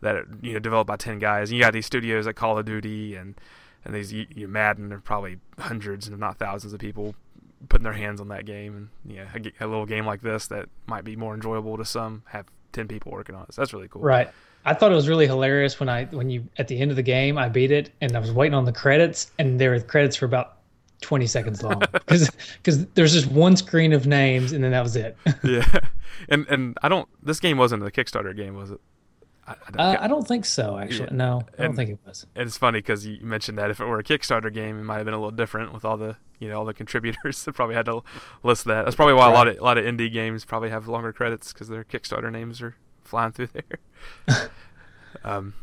[0.00, 1.50] that you know developed by ten guys.
[1.50, 3.34] And you got these studios like Call of Duty and
[3.84, 4.92] and these you, you Madden.
[4.92, 7.14] Are probably hundreds, if not thousands, of people
[7.68, 8.90] putting their hands on that game.
[9.04, 9.28] And yeah,
[9.60, 13.12] a little game like this that might be more enjoyable to some have ten people
[13.12, 13.54] working on it.
[13.54, 14.02] So that's really cool.
[14.02, 14.30] Right.
[14.64, 17.02] I thought it was really hilarious when I when you at the end of the
[17.02, 20.16] game I beat it and I was waiting on the credits and there were credits
[20.16, 20.58] for about
[21.02, 24.96] 20 seconds long because because there's just one screen of names and then that was
[24.96, 25.16] it.
[25.44, 25.66] yeah,
[26.28, 27.08] and and I don't.
[27.22, 28.80] This game wasn't a Kickstarter game, was it?
[29.46, 31.08] I, I don't, Uh, I don't think so actually.
[31.10, 31.16] Yeah.
[31.16, 32.24] No, I don't And- think it was.
[32.34, 34.96] and it's funny because you mentioned that if it were a Kickstarter game, it might
[34.96, 37.74] have been a little different with all the you know all the contributors that probably
[37.74, 38.00] had to
[38.42, 38.84] list that.
[38.84, 41.52] That's probably why a lot of a lot of indie games probably have longer credits
[41.52, 42.76] because their Kickstarter names are
[43.14, 44.50] flying through there.
[45.24, 45.54] um,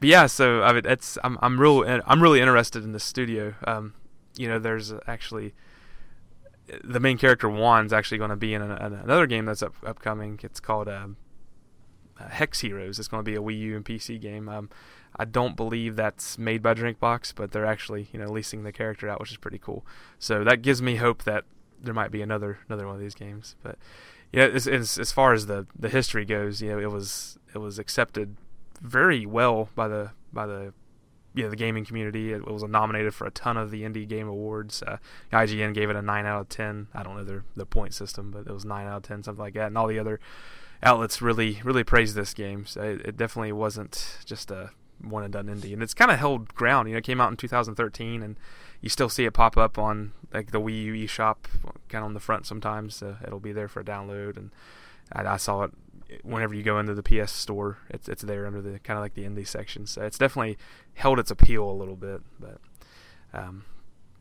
[0.00, 3.54] but yeah, so I mean, it's I'm I'm real I'm really interested in the studio.
[3.64, 3.94] Um,
[4.36, 5.54] you know, there's actually
[6.82, 9.74] the main character Juan's actually going to be in an, an, another game that's up,
[9.86, 10.38] upcoming.
[10.42, 11.16] It's called um,
[12.20, 12.98] uh, Hex Heroes.
[12.98, 14.48] It's going to be a Wii U and PC game.
[14.48, 14.68] Um,
[15.16, 19.08] I don't believe that's made by Drinkbox, but they're actually you know leasing the character
[19.08, 19.86] out, which is pretty cool.
[20.18, 21.44] So that gives me hope that
[21.80, 23.54] there might be another another one of these games.
[23.62, 23.78] But
[24.32, 27.58] yeah, as, as, as far as the, the history goes, you know, it was it
[27.58, 28.36] was accepted
[28.80, 30.72] very well by the by the
[31.34, 32.32] you know the gaming community.
[32.32, 34.82] It was nominated for a ton of the indie game awards.
[34.82, 34.98] Uh,
[35.32, 36.88] IGN gave it a nine out of ten.
[36.94, 39.42] I don't know their the point system, but it was nine out of ten, something
[39.42, 39.68] like that.
[39.68, 40.20] And all the other
[40.82, 42.66] outlets really really praised this game.
[42.66, 46.18] So it, it definitely wasn't just a one and done indie, and it's kind of
[46.18, 46.88] held ground.
[46.88, 48.36] You know, it came out in 2013, and
[48.80, 51.36] you still see it pop up on like the Wii U eShop,
[51.88, 53.02] kind of on the front sometimes.
[53.02, 54.50] Uh, it'll be there for a download, and
[55.12, 55.72] I, I saw it
[56.22, 57.78] whenever you go into the PS store.
[57.90, 59.86] It's it's there under the kind of like the indie section.
[59.86, 60.58] So it's definitely
[60.94, 62.60] held its appeal a little bit, but.
[63.34, 63.64] Um,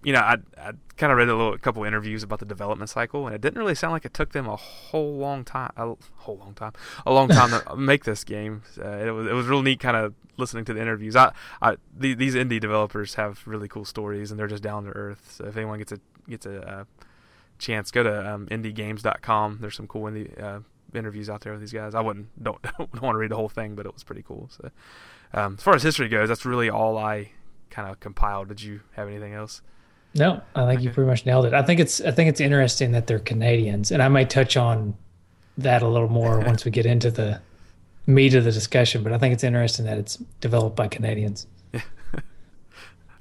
[0.03, 2.89] you know, I I kind of read a little a couple interviews about the development
[2.89, 5.95] cycle, and it didn't really sound like it took them a whole long time, a
[6.15, 6.73] whole long time,
[7.05, 8.63] a long time to make this game.
[8.79, 11.15] Uh, it was it was real neat, kind of listening to the interviews.
[11.15, 14.91] I, I the, these indie developers have really cool stories, and they're just down to
[14.91, 15.35] earth.
[15.37, 16.83] So if anyone gets a gets a uh,
[17.57, 19.57] chance, go to um, indiegames.com.
[19.61, 20.59] There's some cool indie uh,
[20.93, 21.95] interviews out there with these guys.
[21.95, 24.49] I wouldn't don't don't want to read the whole thing, but it was pretty cool.
[24.51, 24.69] So
[25.33, 27.31] um, as far as history goes, that's really all I
[27.69, 28.47] kind of compiled.
[28.49, 29.61] Did you have anything else?
[30.17, 31.53] No, I think you pretty much nailed it.
[31.53, 34.95] I think it's I think it's interesting that they're Canadians, and I might touch on
[35.57, 37.39] that a little more once we get into the
[38.07, 41.45] meat of the discussion, but I think it's interesting that it's developed by Canadians.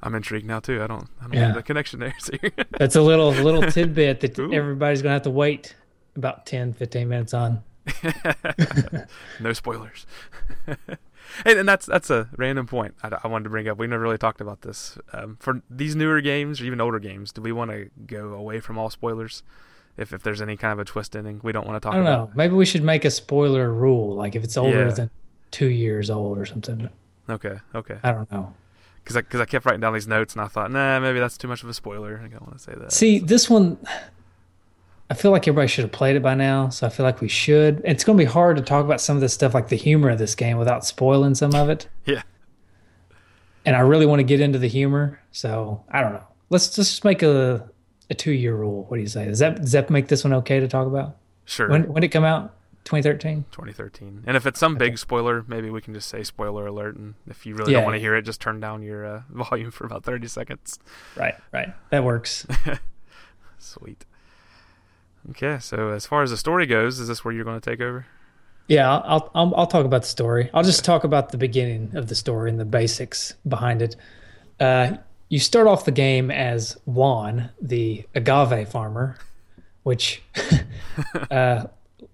[0.03, 0.83] I'm intrigued now too.
[0.83, 1.47] I don't, I don't Yeah.
[1.47, 2.15] have the connection there.
[2.21, 2.33] So
[2.79, 4.53] That's a little little tidbit that Ooh.
[4.53, 5.75] everybody's gonna have to wait
[6.15, 7.63] about 10, 15 minutes on.
[9.41, 10.07] no spoilers.
[11.45, 13.79] Hey, and that's that's a random point I, I wanted to bring up.
[13.79, 14.99] We never really talked about this.
[15.13, 18.61] Um, for these newer games or even older games, do we want to go away
[18.61, 19.43] from all spoilers?
[19.97, 21.97] If if there's any kind of a twist ending, we don't want to talk I
[21.99, 22.29] don't about.
[22.31, 22.35] know.
[22.37, 24.91] Maybe we should make a spoiler rule, like if it's older Yeah.
[24.93, 25.11] than
[25.51, 26.91] two years old or something.
[27.29, 27.99] Okay, okay.
[28.03, 28.53] I don't know.
[29.03, 31.39] Because I, cause I kept writing down these notes and I thought, nah, maybe that's
[31.39, 32.21] too much of a spoiler.
[32.25, 32.93] I don't want to say that.
[32.93, 33.79] See, this one,
[35.09, 37.29] I feel like everybody should have played it by now, so I feel like we
[37.29, 37.81] should.
[37.85, 40.11] It's going to be hard to talk about some of this stuff, like the humor
[40.11, 41.89] of this game, without spoiling some of it.
[42.07, 42.23] Yeah.
[43.65, 46.25] And I really want to get into the humor, so I don't know.
[46.51, 47.69] Let's just make a
[48.09, 48.85] a two year rule.
[48.85, 49.25] What do you say?
[49.25, 51.17] Does that does that make this one okay to talk about?
[51.47, 51.69] Sure.
[51.69, 52.53] When when did it come out?
[52.85, 53.47] 2013.
[53.51, 54.23] 2013.
[54.29, 56.95] And if it's some big spoiler, maybe we can just say spoiler alert.
[56.95, 58.03] And if you really Yeah, don't want to yeah.
[58.03, 60.79] hear it, just turn down your uh, volume for about 30 seconds.
[61.17, 61.75] Right, right.
[61.91, 62.47] That works.
[63.59, 64.05] Sweet.
[65.31, 67.81] Okay, so as far as the story goes, is this where you're going to take
[67.81, 68.07] over?
[68.69, 70.51] Yeah, I'll, I'll I'll talk about the story.
[70.53, 73.97] I'll just talk about the beginning of the story and the basics behind it.
[74.59, 74.97] Uh,
[75.29, 79.19] you start off the game as Juan, the agave farmer,
[79.85, 80.23] which
[81.31, 81.65] uh,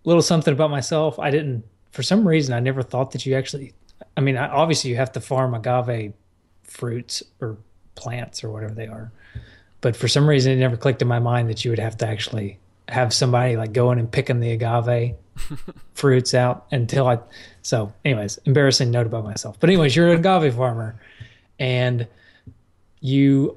[0.04, 1.18] little something about myself.
[1.18, 3.72] I didn't, for some reason, I never thought that you actually.
[4.16, 6.12] I mean, obviously, you have to farm agave
[6.64, 7.56] fruits or
[7.94, 9.10] plants or whatever they are,
[9.80, 12.06] but for some reason, it never clicked in my mind that you would have to
[12.06, 12.58] actually
[12.92, 15.14] have somebody like going and picking the agave
[15.94, 17.18] fruits out until I.
[17.62, 19.58] So, anyways, embarrassing note about myself.
[19.58, 21.00] But anyways, you're an agave farmer,
[21.58, 22.06] and
[23.00, 23.56] you,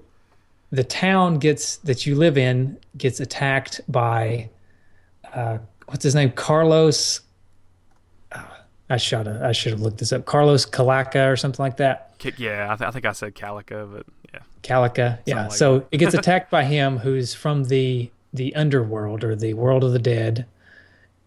[0.71, 4.49] the town gets that you live in gets attacked by,
[5.33, 7.19] uh, what's his name, Carlos.
[8.31, 8.43] uh,
[8.89, 10.25] I should have I should have looked this up.
[10.25, 12.13] Carlos Calaca or something like that.
[12.37, 14.39] Yeah, I, th- I think I said Calica, but yeah.
[14.63, 15.19] Calica.
[15.25, 15.43] Yeah.
[15.43, 19.83] like so it gets attacked by him, who's from the the underworld or the world
[19.83, 20.45] of the dead,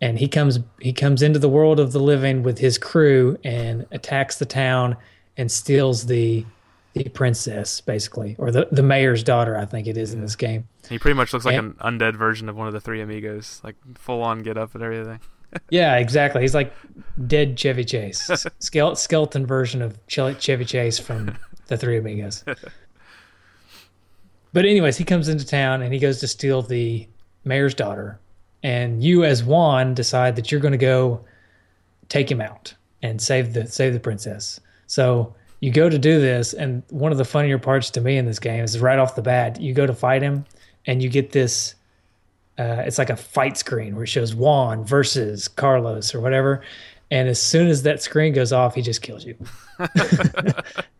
[0.00, 3.86] and he comes he comes into the world of the living with his crew and
[3.90, 4.96] attacks the town
[5.36, 6.44] and steals the
[6.94, 10.66] the princess basically or the the mayor's daughter I think it is in this game.
[10.88, 13.60] He pretty much looks like And- an undead version of one of the three amigos,
[13.62, 15.20] like full on get up and everything.
[15.70, 16.42] Yeah, exactly.
[16.42, 16.74] He's like
[17.26, 22.44] dead Chevy Chase, skeleton version of Chevy Chase from the Three Amigos.
[24.52, 27.06] But anyways, he comes into town and he goes to steal the
[27.44, 28.18] mayor's daughter,
[28.62, 31.20] and you as Juan decide that you're going to go
[32.08, 34.60] take him out and save the save the princess.
[34.86, 38.26] So you go to do this, and one of the funnier parts to me in
[38.26, 40.44] this game is right off the bat, you go to fight him,
[40.86, 41.74] and you get this
[42.58, 46.62] uh, it's like a fight screen where it shows Juan versus Carlos or whatever.
[47.10, 49.36] And as soon as that screen goes off, he just kills you.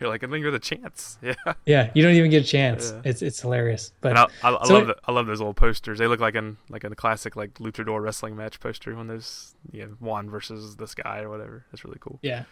[0.00, 1.18] You're like, I think you're the chance.
[1.22, 1.34] Yeah.
[1.66, 2.90] Yeah, you don't even get a chance.
[2.90, 3.02] Yeah.
[3.10, 3.92] It's it's hilarious.
[4.00, 5.98] But And I, I, I So love it- the, I love those old posters.
[5.98, 9.54] They look like in like in the classic like luchador wrestling match poster when there's
[9.70, 11.64] you know Juan versus this guy or whatever.
[11.70, 12.18] That's really cool.
[12.22, 12.44] yeah.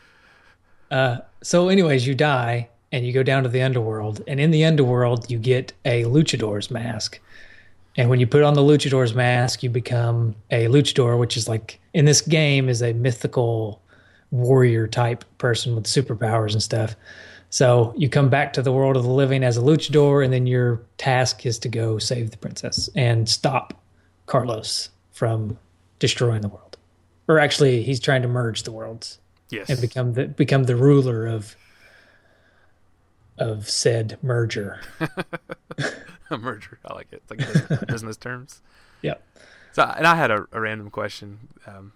[0.90, 4.64] Uh, so, anyways, you die and you go down to the underworld, and in the
[4.64, 7.20] underworld, you get a luchador's mask.
[7.98, 11.78] And when you put on the luchador's mask, you become a luchador, which is like
[11.92, 13.82] in this game is a mythical
[14.30, 16.94] warrior type person with superpowers and stuff.
[17.50, 20.46] So you come back to the world of the living as a luchador, and then
[20.46, 23.80] your task is to go save the princess and stop
[24.26, 25.58] Carlos from
[25.98, 26.76] destroying the world.
[27.26, 29.18] Or actually, he's trying to merge the worlds
[29.50, 29.70] Yes.
[29.70, 31.56] and become the become the ruler of
[33.38, 34.80] of said merger.
[36.30, 36.78] a merger.
[36.84, 37.22] I like it.
[37.22, 38.62] It's like business, business terms.
[39.02, 39.22] Yep.
[39.72, 41.92] So, and I had a, a random question, um,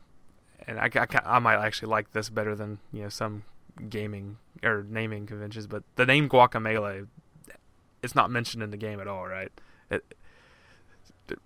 [0.66, 3.42] and I, I, I might actually like this better than you know some
[3.88, 5.66] gaming or naming conventions.
[5.66, 7.06] But the name Guacamelee,
[8.02, 9.50] it's not mentioned in the game at all, right?
[9.90, 10.04] It,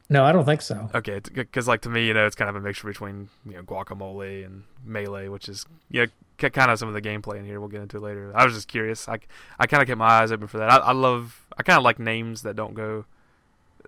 [0.09, 0.91] No, I don't think so.
[0.95, 3.63] okay, because like to me, you know, it's kind of a mixture between you know
[3.63, 7.61] guacamole and melee, which is you know kind of some of the gameplay in here.
[7.61, 8.33] We'll get into later.
[8.35, 9.09] I was just curious.
[9.09, 9.19] I,
[9.59, 10.71] I kind of kept my eyes open for that.
[10.71, 11.47] I, I love.
[11.57, 13.05] I kind of like names that don't go.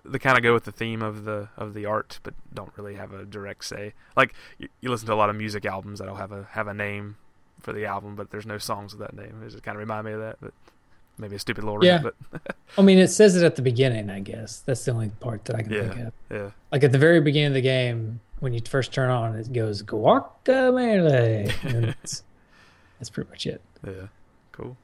[0.05, 2.95] They kind of go with the theme of the of the art, but don't really
[2.95, 3.93] have a direct say.
[4.15, 6.73] Like you, you listen to a lot of music albums that'll have a have a
[6.73, 7.17] name
[7.59, 9.41] for the album, but there's no songs with that name.
[9.45, 10.37] It just kind of remind me of that.
[10.41, 10.53] But
[11.17, 12.01] maybe a stupid little Yeah.
[12.03, 12.15] rant,
[12.77, 14.09] I mean, it says it at the beginning.
[14.09, 16.07] I guess that's the only part that I can think Yeah.
[16.07, 16.13] of.
[16.29, 16.49] but yeah.
[16.71, 19.83] Like at the very beginning of the game, when you first turn on, it goes
[19.83, 21.51] guacamelee.
[21.75, 22.23] And it's-
[22.99, 23.61] that's pretty much it.
[23.85, 24.07] Yeah.
[24.51, 24.75] Cool.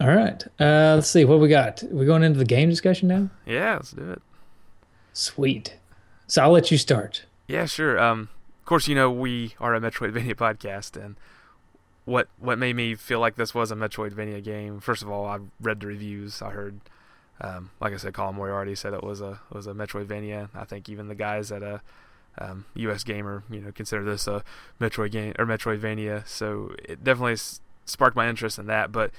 [0.00, 0.42] All right.
[0.58, 1.82] Uh, let's see what we got.
[1.90, 3.28] we going into the game discussion now.
[3.46, 4.22] Yeah, let's do it.
[5.12, 5.76] Sweet.
[6.26, 7.24] So I'll let you start.
[7.48, 7.98] Yeah, sure.
[7.98, 8.28] Um,
[8.70, 11.16] course, you know we are a Metroidvania podcast, and
[12.04, 14.78] what what made me feel like this was a Metroidvania game.
[14.78, 16.40] First of all, I read the reviews.
[16.40, 16.80] I heard,
[17.40, 20.50] um, like I said, Colin Moriarty said it was a was a Metroidvania.
[20.54, 21.82] I think even the guys at a
[22.38, 24.44] um, US Gamer, you know, consider this a
[24.80, 26.24] Metroid game or Metroidvania.
[26.28, 27.38] So it definitely
[27.86, 28.92] sparked my interest in that.
[28.92, 29.10] But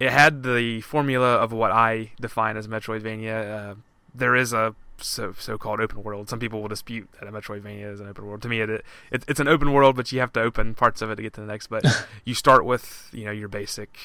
[0.00, 3.72] it had the formula of what I define as Metroidvania.
[3.72, 3.74] Uh,
[4.14, 6.28] there is a so so-called open world.
[6.28, 8.42] Some people will dispute that a Metroidvania is an open world.
[8.42, 11.10] To me, it, it it's an open world, but you have to open parts of
[11.10, 11.68] it to get to the next.
[11.68, 11.84] But
[12.24, 13.98] you start with you know your basic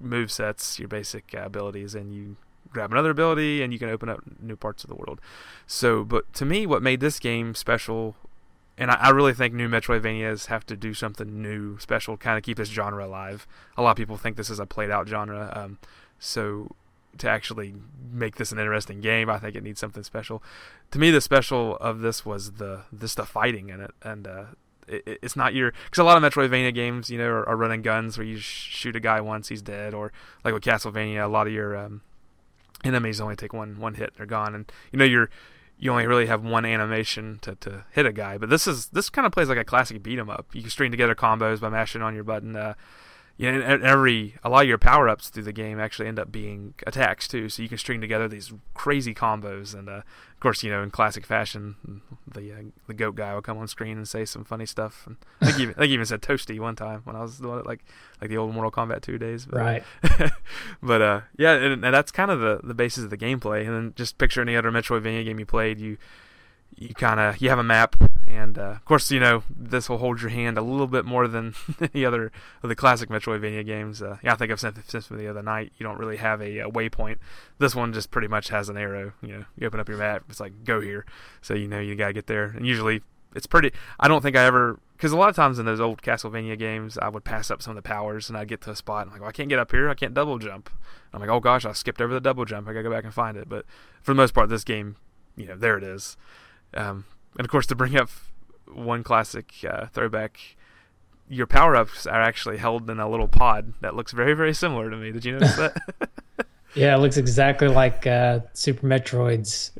[0.00, 2.36] move sets, your basic uh, abilities, and you
[2.70, 5.20] grab another ability, and you can open up new parts of the world.
[5.66, 8.16] So, but to me, what made this game special,
[8.78, 12.44] and I, I really think new Metroidvanias have to do something new, special, kind of
[12.44, 13.46] keep this genre alive.
[13.76, 15.52] A lot of people think this is a played-out genre.
[15.54, 15.78] Um,
[16.18, 16.74] so
[17.18, 17.74] to actually
[18.10, 19.30] make this an interesting game.
[19.30, 20.42] I think it needs something special.
[20.90, 24.44] To me, the special of this was the just the fighting in it, and uh,
[24.86, 27.82] it, it's not your because a lot of Metroidvania games, you know, are, are running
[27.82, 30.12] guns where you sh- shoot a guy once he's dead, or
[30.44, 32.02] like with Castlevania, a lot of your um,
[32.84, 35.30] enemies only take one one hit, they're gone, and you know you're
[35.78, 38.38] you only really have one animation to, to hit a guy.
[38.38, 40.46] But this is this kind of plays like a classic beat 'em up.
[40.52, 42.54] You can string together combos by mashing on your button.
[42.54, 42.74] Uh,
[43.36, 46.30] you know, every a lot of your power ups through the game actually end up
[46.30, 47.48] being attacks too.
[47.48, 50.90] So you can string together these crazy combos, and uh, of course, you know, in
[50.90, 54.66] classic fashion, the uh, the goat guy will come on screen and say some funny
[54.66, 55.04] stuff.
[55.06, 57.60] And I think even, I think even said toasty one time when I was doing
[57.60, 57.84] it, like
[58.20, 59.46] like the old Mortal Kombat two days.
[59.46, 59.84] But, right.
[60.82, 63.66] but uh, yeah, and, and that's kind of the the basis of the gameplay.
[63.66, 65.96] And then just picture any other Metroidvania game you played, you
[66.76, 67.96] you kind of you have a map
[68.32, 71.28] and uh, of course you know this will hold your hand a little bit more
[71.28, 71.54] than
[71.94, 74.00] any other of the classic metroidvania games.
[74.00, 76.58] Uh, yeah i think i've said this the other night you don't really have a,
[76.58, 77.18] a, waypoint.
[77.58, 80.24] This one just pretty much has an arrow you know you open up your map
[80.28, 81.04] it's like go here.
[81.40, 82.46] So you know you gotta get there.
[82.56, 83.02] And usually
[83.34, 86.02] it's pretty i don't think i ever because a lot of times in those old
[86.02, 88.76] castlevania games i would pass up some of the powers and i'd get to a
[88.76, 89.88] spot and i'm like well, i can't get up here.
[89.88, 90.70] I can't double jump.
[91.12, 92.68] I'm like oh gosh i skipped over the double jump.
[92.68, 93.48] I gotta go back and find it.
[93.48, 93.64] But
[94.02, 94.96] for the most part this game
[95.36, 96.16] you know there it is.
[96.74, 97.04] Um,
[97.36, 98.10] and of course, to bring up
[98.66, 100.38] one classic uh, throwback,
[101.28, 104.90] your power ups are actually held in a little pod that looks very, very similar
[104.90, 105.12] to me.
[105.12, 106.46] Did you notice that?
[106.74, 109.70] yeah, it looks exactly like uh, Super Metroids.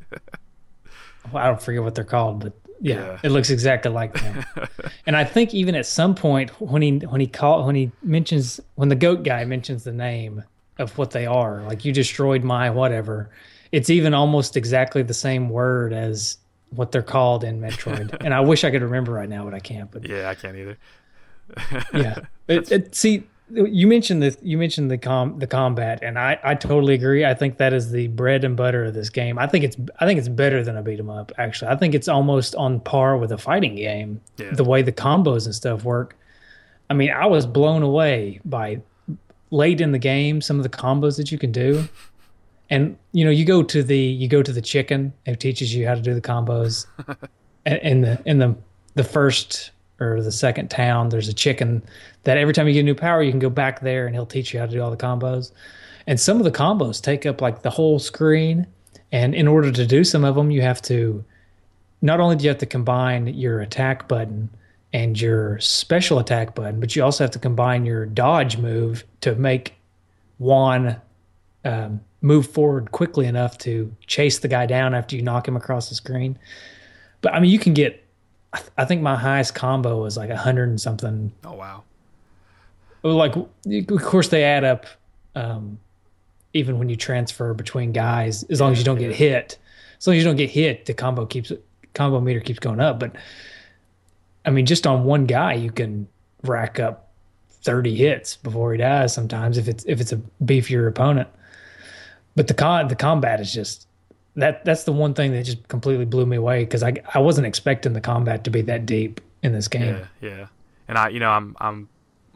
[1.31, 4.45] well, I don't forget what they're called, but yeah, yeah, it looks exactly like them.
[5.07, 8.59] and I think even at some point when he when he call when he mentions
[8.75, 10.43] when the goat guy mentions the name
[10.79, 13.31] of what they are, like you destroyed my whatever,
[13.71, 16.38] it's even almost exactly the same word as
[16.74, 18.16] what they're called in Metroid.
[18.24, 19.90] and I wish I could remember right now, but I can't.
[19.90, 20.78] But yeah, I can't either.
[21.94, 26.38] yeah, it, it, see, you mentioned the you mentioned the com the combat, and I
[26.42, 27.24] I totally agree.
[27.24, 29.38] I think that is the bread and butter of this game.
[29.38, 31.32] I think it's I think it's better than a beat 'em up.
[31.38, 34.20] Actually, I think it's almost on par with a fighting game.
[34.38, 34.52] Yeah.
[34.52, 36.16] The way the combos and stuff work.
[36.88, 38.80] I mean, I was blown away by
[39.50, 41.88] late in the game some of the combos that you can do
[42.72, 45.87] and you know you go to the you go to the chicken who teaches you
[45.87, 46.87] how to do the combos.
[47.64, 48.56] In the in the
[48.96, 51.80] the first or the second town there's a chicken
[52.24, 54.26] that every time you get a new power you can go back there and he'll
[54.26, 55.52] teach you how to do all the combos.
[56.08, 58.66] And some of the combos take up like the whole screen.
[59.12, 61.24] And in order to do some of them you have to
[62.00, 64.50] not only do you have to combine your attack button
[64.92, 69.37] and your special attack button but you also have to combine your dodge move to
[69.37, 69.74] make
[70.38, 71.00] one
[71.64, 75.88] um, move forward quickly enough to chase the guy down after you knock him across
[75.88, 76.38] the screen.
[77.20, 77.98] But I mean, you can get.
[78.54, 81.32] I, th- I think my highest combo was like a hundred and something.
[81.44, 81.85] Oh wow!
[83.02, 84.87] Like, of course, they add up.
[85.35, 85.78] Um,
[86.54, 89.58] even when you transfer between guys, as long as you don't get hit,
[89.98, 91.50] as long as you don't get hit, the combo keeps
[91.94, 93.00] combo meter keeps going up.
[93.00, 93.16] But
[94.44, 96.06] I mean, just on one guy, you can
[96.42, 97.11] rack up
[97.48, 99.14] thirty hits before he dies.
[99.14, 101.28] Sometimes, if it's if it's a beefier opponent.
[102.35, 103.87] But the con the combat is just
[104.37, 107.47] that that's the one thing that just completely blew me away because I I wasn't
[107.47, 110.07] expecting the combat to be that deep in this game.
[110.21, 110.47] Yeah, yeah.
[110.88, 111.88] And I you know I'm I'm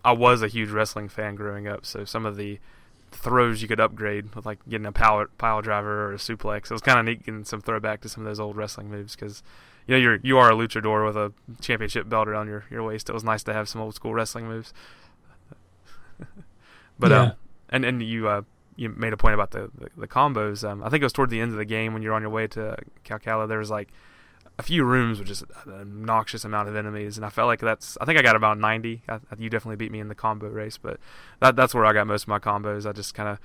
[0.04, 2.58] I was a huge wrestling fan growing up, so some of the
[3.12, 6.64] throws you could upgrade with like getting a power pile driver or a suplex.
[6.64, 9.16] It was kind of neat getting some throwback to some of those old wrestling moves
[9.16, 9.42] because
[9.86, 13.08] you know you're you are a luchador with a championship belt around your your waist.
[13.08, 14.74] It was nice to have some old school wrestling moves.
[16.98, 17.20] but yeah.
[17.20, 17.32] um,
[17.70, 18.42] and and you uh,
[18.76, 20.68] you made a point about the the, the combos.
[20.68, 22.30] Um, I think it was toward the end of the game when you're on your
[22.30, 23.48] way to Calaca.
[23.48, 23.88] There was like
[24.58, 27.98] a few rooms with just an obnoxious amount of enemies, and I felt like that's.
[28.00, 29.02] I think I got about 90.
[29.08, 30.98] I, you definitely beat me in the combo race, but
[31.40, 32.88] that that's where I got most of my combos.
[32.88, 33.38] I just kind of,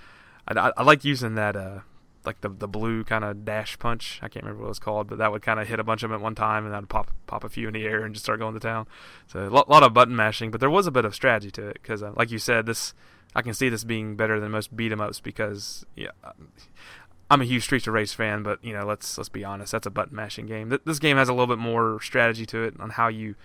[0.47, 1.79] I, I, like using that uh,
[2.25, 4.19] like the the blue kind of dash punch.
[4.21, 6.03] I can't remember what it was called, but that would kind of hit a bunch
[6.03, 8.13] of them at one time, and then pop pop a few in the air and
[8.13, 8.87] just start going to town.
[9.27, 11.69] So a lot, lot of button mashing, but there was a bit of strategy to
[11.69, 12.93] it because, uh, like you said, this
[13.35, 16.11] I can see this being better than most beat 'em ups because yeah.
[17.29, 19.71] I'm a huge Streets of Rage fan, but you know, let's let's be honest.
[19.71, 20.77] That's a button mashing game.
[20.85, 23.35] This game has a little bit more strategy to it on how you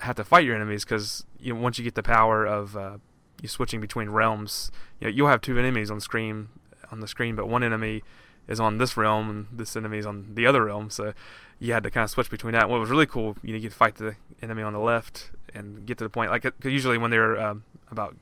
[0.00, 2.98] have to fight your enemies because you know once you get the power of uh,
[3.40, 6.48] you switching between realms, you know, you'll have two enemies on screen
[6.92, 8.02] on the screen, but one enemy
[8.48, 10.90] is on this realm and this enemy is on the other realm.
[10.90, 11.14] So
[11.58, 12.68] you had to kind of switch between that.
[12.68, 15.98] what was really cool, you know, you fight the enemy on the left and get
[15.98, 16.30] to the point.
[16.30, 18.16] Like cause usually when they're um, about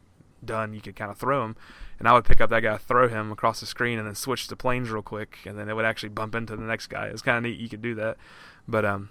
[0.47, 1.57] done, you could kind of throw him.
[1.99, 4.49] and I would pick up that guy, throw him across the screen, and then switch
[4.49, 7.07] to planes real quick, and then it would actually bump into the next guy.
[7.07, 8.17] It's kind of neat you could do that,
[8.67, 9.11] but um,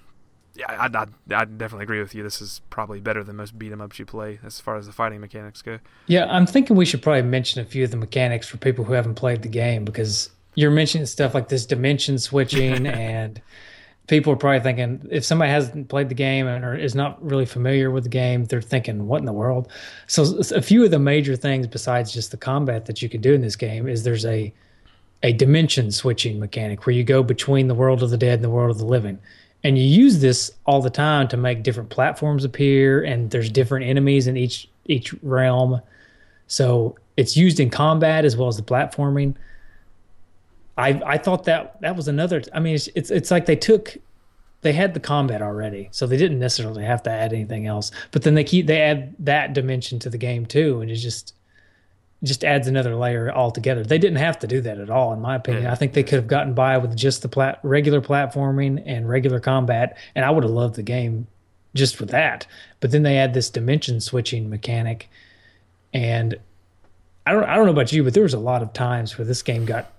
[0.55, 1.05] yeah, I, I,
[1.41, 2.23] I definitely agree with you.
[2.23, 4.91] This is probably better than most beat 'em ups you play as far as the
[4.91, 5.79] fighting mechanics go.
[6.07, 8.93] Yeah, I'm thinking we should probably mention a few of the mechanics for people who
[8.93, 13.41] haven't played the game because you're mentioning stuff like this dimension switching and
[14.07, 17.89] people are probably thinking if somebody hasn't played the game or is not really familiar
[17.89, 19.69] with the game they're thinking what in the world?
[20.07, 23.33] So a few of the major things besides just the combat that you can do
[23.33, 24.53] in this game is there's a
[25.23, 28.49] a dimension switching mechanic where you go between the world of the dead and the
[28.49, 29.17] world of the living.
[29.63, 33.85] And you use this all the time to make different platforms appear and there's different
[33.85, 35.79] enemies in each each realm.
[36.47, 39.35] So it's used in combat as well as the platforming
[40.77, 43.97] i i thought that that was another i mean it's it's, it's like they took
[44.61, 48.23] they had the combat already so they didn't necessarily have to add anything else but
[48.23, 51.33] then they keep they add that dimension to the game too and it just
[52.23, 53.83] just adds another layer altogether.
[53.83, 55.67] They didn't have to do that at all, in my opinion.
[55.67, 59.39] I think they could have gotten by with just the plat- regular platforming and regular
[59.41, 61.27] combat, and I would have loved the game
[61.75, 62.47] just for that.
[62.79, 65.09] But then they add this dimension switching mechanic,
[65.93, 66.35] and
[67.27, 69.25] I don't I don't know about you, but there was a lot of times where
[69.25, 69.91] this game got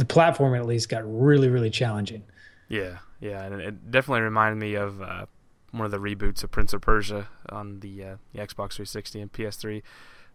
[0.00, 2.24] the platform at least got really really challenging.
[2.68, 5.26] Yeah, yeah, and it definitely reminded me of uh,
[5.72, 9.32] one of the reboots of Prince of Persia on the, uh, the Xbox 360 and
[9.32, 9.82] PS3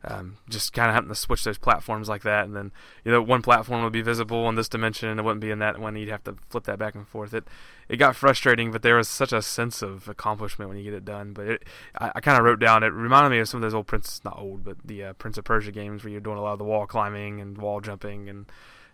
[0.07, 2.71] um, just kind of having to switch those platforms like that, and then
[3.03, 5.59] you know one platform would be visible in this dimension, and it wouldn't be in
[5.59, 5.95] that one.
[5.95, 7.33] You'd have to flip that back and forth.
[7.33, 7.47] It
[7.89, 11.05] it got frustrating, but there was such a sense of accomplishment when you get it
[11.05, 11.33] done.
[11.33, 11.63] But it,
[11.99, 12.83] I, I kind of wrote down.
[12.83, 15.37] It reminded me of some of those old Prince, not old, but the uh, Prince
[15.37, 18.29] of Persia games where you're doing a lot of the wall climbing and wall jumping,
[18.29, 18.45] and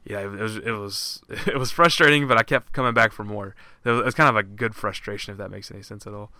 [0.05, 3.55] yeah, it was it was it was frustrating, but I kept coming back for more.
[3.83, 6.13] It was, it was kind of a good frustration, if that makes any sense at
[6.13, 6.31] all.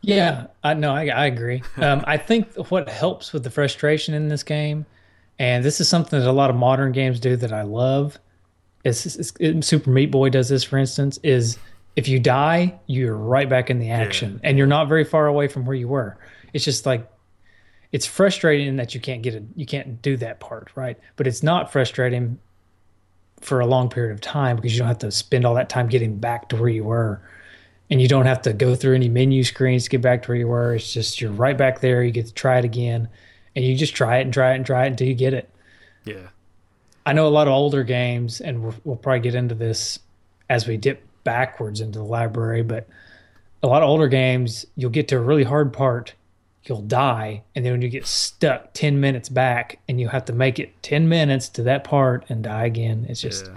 [0.00, 1.62] Yeah, I no, I, I agree.
[1.76, 4.84] Um, I think what helps with the frustration in this game,
[5.38, 8.18] and this is something that a lot of modern games do that I love,
[8.84, 9.32] is, is
[9.64, 11.58] Super Meat Boy does this, for instance, is
[11.94, 14.48] if you die, you're right back in the action, yeah.
[14.48, 16.18] and you're not very far away from where you were.
[16.52, 17.08] It's just like
[17.92, 21.42] it's frustrating that you can't get a you can't do that part right, but it's
[21.42, 22.38] not frustrating
[23.40, 25.88] for a long period of time because you don't have to spend all that time
[25.88, 27.20] getting back to where you were
[27.92, 30.38] and you don't have to go through any menu screens to get back to where
[30.38, 30.74] you were.
[30.74, 32.02] It's just you're right back there.
[32.02, 33.06] You get to try it again,
[33.54, 35.50] and you just try it and try it and try it until you get it.
[36.04, 36.28] Yeah,
[37.04, 39.98] I know a lot of older games, and we'll, we'll probably get into this
[40.48, 42.62] as we dip backwards into the library.
[42.62, 42.88] But
[43.62, 46.14] a lot of older games, you'll get to a really hard part,
[46.68, 50.32] you'll die, and then when you get stuck ten minutes back, and you have to
[50.32, 53.06] make it ten minutes to that part and die again.
[53.08, 53.46] It's just.
[53.46, 53.56] Yeah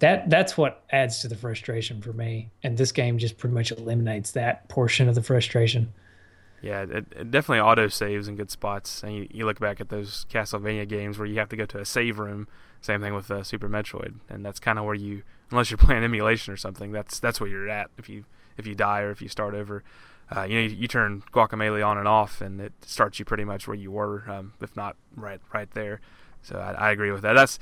[0.00, 2.50] that that's what adds to the frustration for me.
[2.62, 5.92] And this game just pretty much eliminates that portion of the frustration.
[6.60, 9.02] Yeah, it, it definitely auto saves in good spots.
[9.02, 11.78] And you, you, look back at those Castlevania games where you have to go to
[11.78, 12.48] a save room.
[12.80, 16.04] Same thing with uh, Super Metroid, and that's kind of where you, unless you're playing
[16.04, 17.90] emulation or something, that's that's where you're at.
[17.96, 18.24] If you
[18.56, 19.82] if you die or if you start over,
[20.34, 23.44] uh, you know you, you, turn Guacamelee on and off, and it starts you pretty
[23.44, 26.00] much where you were, um, if not right right there.
[26.42, 27.34] So I, I agree with that.
[27.34, 27.58] That's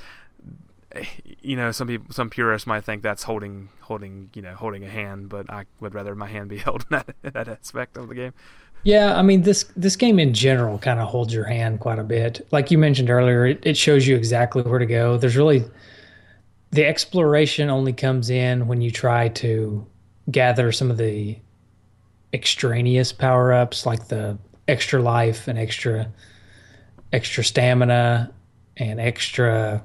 [1.43, 4.89] you know, some people, some purists might think that's holding, holding, you know, holding a
[4.89, 8.15] hand, but I would rather my hand be held in that, that aspect of the
[8.15, 8.33] game.
[8.83, 12.05] Yeah, I mean this this game in general kind of holds your hand quite a
[12.05, 12.47] bit.
[12.53, 15.17] Like you mentioned earlier, it, it shows you exactly where to go.
[15.17, 15.65] There's really
[16.71, 19.85] the exploration only comes in when you try to
[20.31, 21.37] gather some of the
[22.37, 24.37] extraneous power ups, like the
[24.69, 26.07] extra life and extra
[27.13, 28.31] extra stamina
[28.77, 29.83] and extra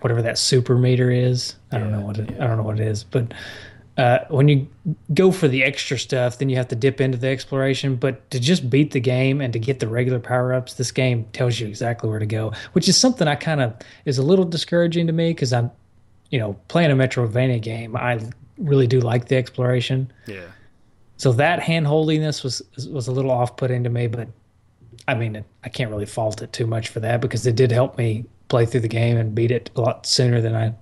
[0.00, 1.56] whatever that super meter is.
[1.72, 2.44] I don't know what it, yeah.
[2.44, 3.34] I don't know what it is, but
[3.98, 4.66] uh, when you
[5.12, 7.96] go for the extra stuff, then you have to dip into the exploration.
[7.96, 11.26] But to just beat the game and to get the regular power ups, this game
[11.32, 14.44] tells you exactly where to go, which is something I kind of is a little
[14.44, 15.70] discouraging to me because I'm,
[16.30, 17.96] you know, playing a Metroidvania game.
[17.96, 18.20] I
[18.56, 20.12] really do like the exploration.
[20.26, 20.46] Yeah.
[21.18, 24.28] So that hand holdiness was was a little off putting to me, but
[25.06, 27.98] I mean, I can't really fault it too much for that because it did help
[27.98, 30.74] me play through the game and beat it a lot sooner than I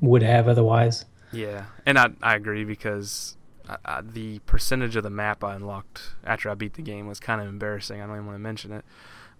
[0.00, 1.04] would have otherwise.
[1.32, 3.36] Yeah, and I I agree because
[3.68, 7.20] I, I, the percentage of the map I unlocked after I beat the game was
[7.20, 8.00] kind of embarrassing.
[8.00, 8.84] I don't even want to mention it.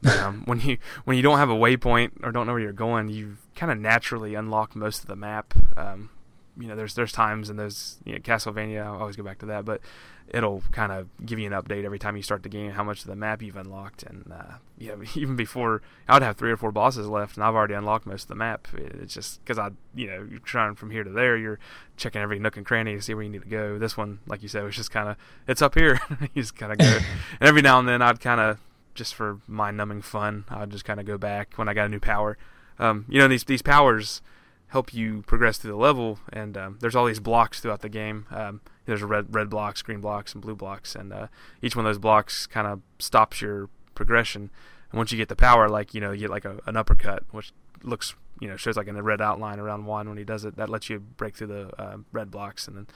[0.02, 2.72] But, um, when you when you don't have a waypoint or don't know where you're
[2.72, 5.52] going, you kind of naturally unlock most of the map.
[5.76, 6.10] Um,
[6.56, 8.84] you know, there's there's times in those you know, Castlevania.
[8.84, 9.80] I always go back to that, but
[10.28, 13.02] it'll kind of give you an update every time you start the game how much
[13.02, 14.02] of the map you've unlocked.
[14.02, 17.54] And uh, yeah even before i would have three or four bosses left and i've
[17.54, 18.68] already unlocked most of the map.
[18.74, 21.58] It's just because i you know you're trying from here to there you're
[21.96, 23.78] checking every nook and cranny to see where you need to go.
[23.78, 25.16] This one like you said was just kind of
[25.46, 26.00] it's up here.
[26.34, 26.86] You just kind of go.
[27.40, 28.58] And every now and then i'd kind of
[28.94, 31.88] just for mind numbing fun i'd just kind of go back when i got a
[31.88, 32.38] new power.
[32.78, 34.20] Um, you know these these powers
[34.68, 38.26] help you progress through the level and um, there's all these blocks throughout the game.
[38.30, 41.26] Um, there's red red blocks, green blocks, and blue blocks, and uh,
[41.62, 44.50] each one of those blocks kind of stops your progression.
[44.90, 47.24] And once you get the power, like you know, you get like a, an uppercut,
[47.30, 50.44] which looks you know shows like in the red outline around one when he does
[50.44, 50.56] it.
[50.56, 52.86] That lets you break through the uh, red blocks, and then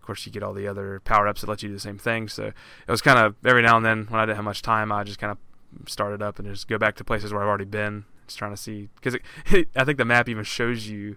[0.00, 1.98] of course you get all the other power ups that let you do the same
[1.98, 2.28] thing.
[2.28, 4.92] So it was kind of every now and then when I didn't have much time,
[4.92, 7.64] I just kind of started up and just go back to places where I've already
[7.64, 9.16] been, just trying to see because
[9.76, 11.16] I think the map even shows you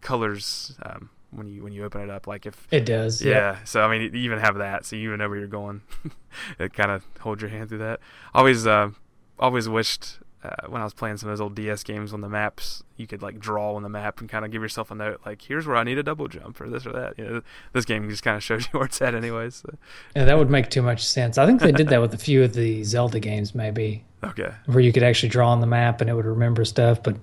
[0.00, 2.26] colors um, when you when you open it up.
[2.26, 3.32] Like if it does, yeah.
[3.32, 3.64] yeah.
[3.64, 5.82] So I mean, you even have that, so you even know where you're going.
[6.58, 8.00] it kind of holds your hand through that.
[8.34, 8.90] Always, uh,
[9.38, 12.28] always wished uh, when I was playing some of those old DS games on the
[12.28, 15.20] maps, you could like draw on the map and kind of give yourself a note,
[15.26, 17.18] like here's where I need a double jump or this or that.
[17.18, 19.56] You know, this game just kind of shows you where it's at, anyways.
[19.56, 19.76] So.
[20.14, 21.38] Yeah, that would make too much sense.
[21.38, 24.04] I think they did that with a few of the Zelda games, maybe.
[24.24, 24.50] Okay.
[24.66, 27.16] Where you could actually draw on the map and it would remember stuff, but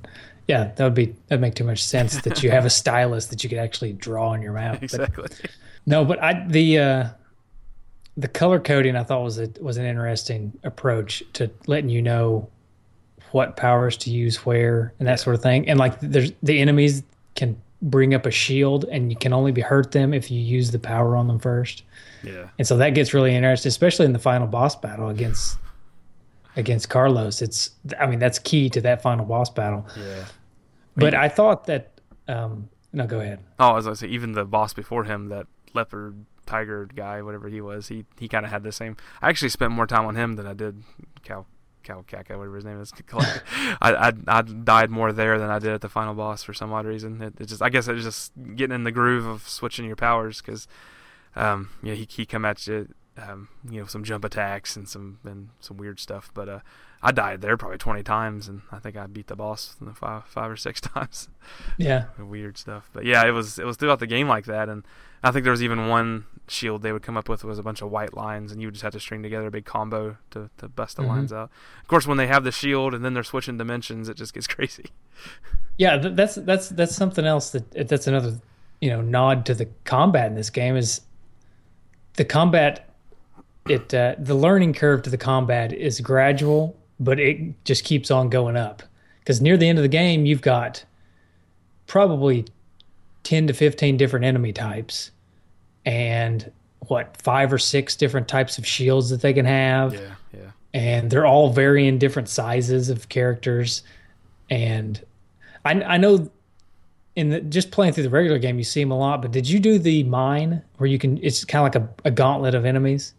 [0.48, 3.43] yeah, that would be that make too much sense that you have a stylus that
[3.43, 4.84] you could actually draw on your map.
[4.84, 5.24] Exactly.
[5.24, 5.52] But,
[5.86, 7.08] no, but I the uh,
[8.18, 12.50] the color coding I thought was a was an interesting approach to letting you know
[13.32, 15.68] what powers to use where and that sort of thing.
[15.68, 17.04] And like there's the enemies
[17.36, 20.72] can bring up a shield and you can only be hurt them if you use
[20.72, 21.84] the power on them first.
[22.24, 22.50] Yeah.
[22.58, 25.58] And so that gets really interesting, especially in the final boss battle against
[26.56, 27.41] against Carlos.
[27.41, 29.86] It's I mean that's key to that final boss battle.
[29.97, 30.26] Yeah.
[30.95, 33.39] But I thought that um no go ahead.
[33.60, 37.62] Oh, as I say, even the boss before him, that leopard tiger guy, whatever he
[37.62, 38.95] was, he he kind of had the same.
[39.22, 40.84] I actually spent more time on him than I did
[41.24, 41.47] Cal
[41.84, 42.93] Cal Kaka, whatever his name is.
[43.14, 46.72] I, I I died more there than I did at the final boss for some
[46.72, 47.22] odd reason.
[47.22, 50.41] It, it just I guess it's just getting in the groove of switching your powers
[50.41, 50.68] because
[51.36, 52.88] um yeah he he come at you
[53.18, 56.32] um, you know, some jump attacks and some and some weird stuff.
[56.34, 56.59] But uh,
[57.01, 60.51] I died there probably twenty times, and I think I beat the boss five five
[60.51, 61.30] or six times.
[61.78, 62.89] Yeah, weird stuff.
[62.93, 64.84] But yeah, it was it was throughout the game like that, and
[65.24, 67.82] I think there was even one shield they would come up with was a bunch
[67.82, 70.49] of white lines, and you would just have to string together a big combo to
[70.57, 71.11] to bust the mm-hmm.
[71.11, 71.49] lines out.
[71.82, 74.47] Of course, when they have the shield and then they're switching dimensions, it just gets
[74.55, 74.91] crazy.
[75.78, 78.39] Yeah, that's that's that's something else that that's another
[78.82, 81.01] you know nod to the combat in this game is
[82.16, 82.89] the combat
[83.68, 88.30] it uh, the learning curve to the combat is gradual, but it just keeps on
[88.30, 88.84] going up.
[89.20, 90.84] Because near the end of the game, you've got
[91.88, 92.45] probably
[93.24, 95.11] ten to fifteen different enemy types,
[95.86, 96.51] and
[96.88, 99.93] what five or six different types of shields that they can have.
[99.93, 100.51] Yeah, yeah.
[100.74, 103.82] And they're all varying different sizes of characters,
[104.49, 105.03] and
[105.63, 106.30] I, I know
[107.16, 109.22] in the, just playing through the regular game, you see them a lot.
[109.22, 111.18] But did you do the mine where you can?
[111.24, 113.13] It's kind of like a, a gauntlet of enemies.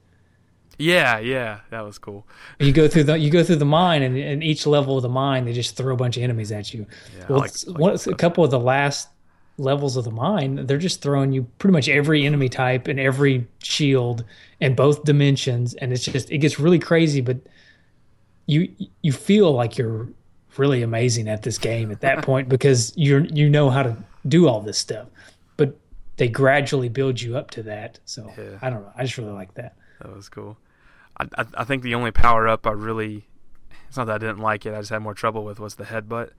[0.78, 2.26] Yeah, yeah, that was cool.
[2.58, 5.08] You go through the you go through the mine, and in each level of the
[5.08, 6.86] mine, they just throw a bunch of enemies at you.
[7.16, 9.08] Yeah, well, like, like one, a couple of the last
[9.58, 13.46] levels of the mine, they're just throwing you pretty much every enemy type and every
[13.62, 14.24] shield
[14.60, 17.20] and both dimensions, and it's just it gets really crazy.
[17.20, 17.38] But
[18.46, 20.08] you you feel like you're
[20.58, 23.96] really amazing at this game at that point because you're you know how to
[24.28, 25.08] do all this stuff,
[25.56, 25.78] but
[26.16, 27.98] they gradually build you up to that.
[28.04, 28.58] So yeah.
[28.60, 28.92] I don't know.
[28.96, 29.74] I just really like that.
[30.00, 30.56] That was cool.
[31.18, 33.26] I, I, think the only power up I really
[33.88, 34.74] it's not that I didn't like it.
[34.74, 36.30] I just had more trouble with was the headbutt.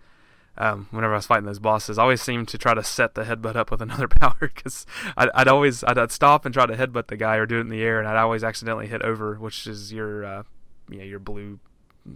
[0.60, 3.24] Um, whenever I was fighting those bosses, I always seemed to try to set the
[3.24, 6.76] headbutt up with another power because I'd, I'd, always I'd, I'd, stop and try to
[6.76, 9.36] headbutt the guy or do it in the air, and I'd always accidentally hit over,
[9.36, 10.44] which is your uh,
[10.90, 11.60] you know, your blue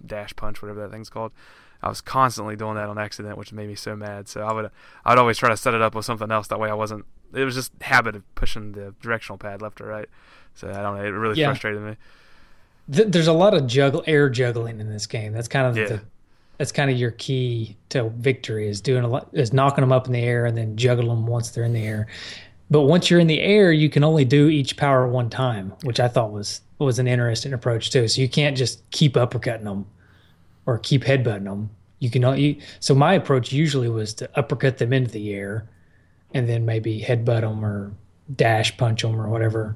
[0.05, 1.31] dash punch, whatever that thing's called.
[1.83, 4.27] I was constantly doing that on accident, which made me so mad.
[4.27, 4.69] So I would
[5.05, 6.47] I'd always try to set it up with something else.
[6.47, 7.05] That way I wasn't.
[7.33, 10.09] It was just habit of pushing the directional pad left or right.
[10.53, 11.03] So I don't know.
[11.03, 11.47] It really yeah.
[11.47, 11.97] frustrated me
[12.91, 15.33] th- there's a lot of juggle air juggling in this game.
[15.33, 15.85] That's kind of yeah.
[15.85, 16.01] the
[16.57, 20.05] that's kind of your key to victory is doing a lot is knocking them up
[20.05, 22.07] in the air and then juggle them once they're in the air.
[22.69, 25.99] But once you're in the air, you can only do each power one time, which
[25.99, 28.07] I thought was was an interesting approach too.
[28.07, 29.85] So you can't just keep uppercutting them
[30.65, 31.69] or keep headbutting them.
[31.99, 35.67] You can only so my approach usually was to uppercut them into the air
[36.33, 37.91] and then maybe headbutt them or
[38.35, 39.75] dash punch them or whatever.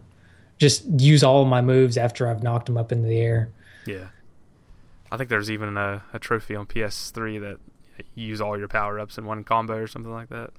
[0.58, 3.49] Just use all of my moves after I've knocked them up into the air.
[3.86, 4.08] Yeah.
[5.12, 7.58] I think there's even a, a trophy on PS3 that
[8.16, 10.51] you use all your power ups in one combo or something like that.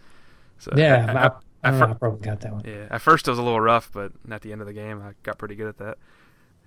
[0.58, 2.62] So yeah, I, I, I, I, fir- I probably got that one.
[2.64, 5.02] Yeah, at first it was a little rough, but at the end of the game,
[5.02, 5.98] I got pretty good at that.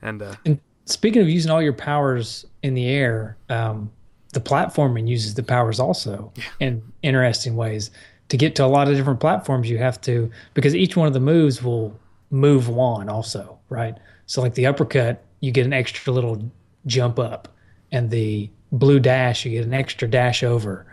[0.01, 3.91] And, uh, and speaking of using all your powers in the air, um,
[4.34, 6.43] the platforming uses the powers also yeah.
[6.59, 7.91] in interesting ways.
[8.30, 11.13] To get to a lot of different platforms, you have to because each one of
[11.13, 11.97] the moves will
[12.32, 13.97] move one also, right?
[14.25, 16.51] So like the uppercut, you get an extra little
[16.86, 17.47] jump up,
[17.91, 20.86] and the blue dash, you get an extra dash over,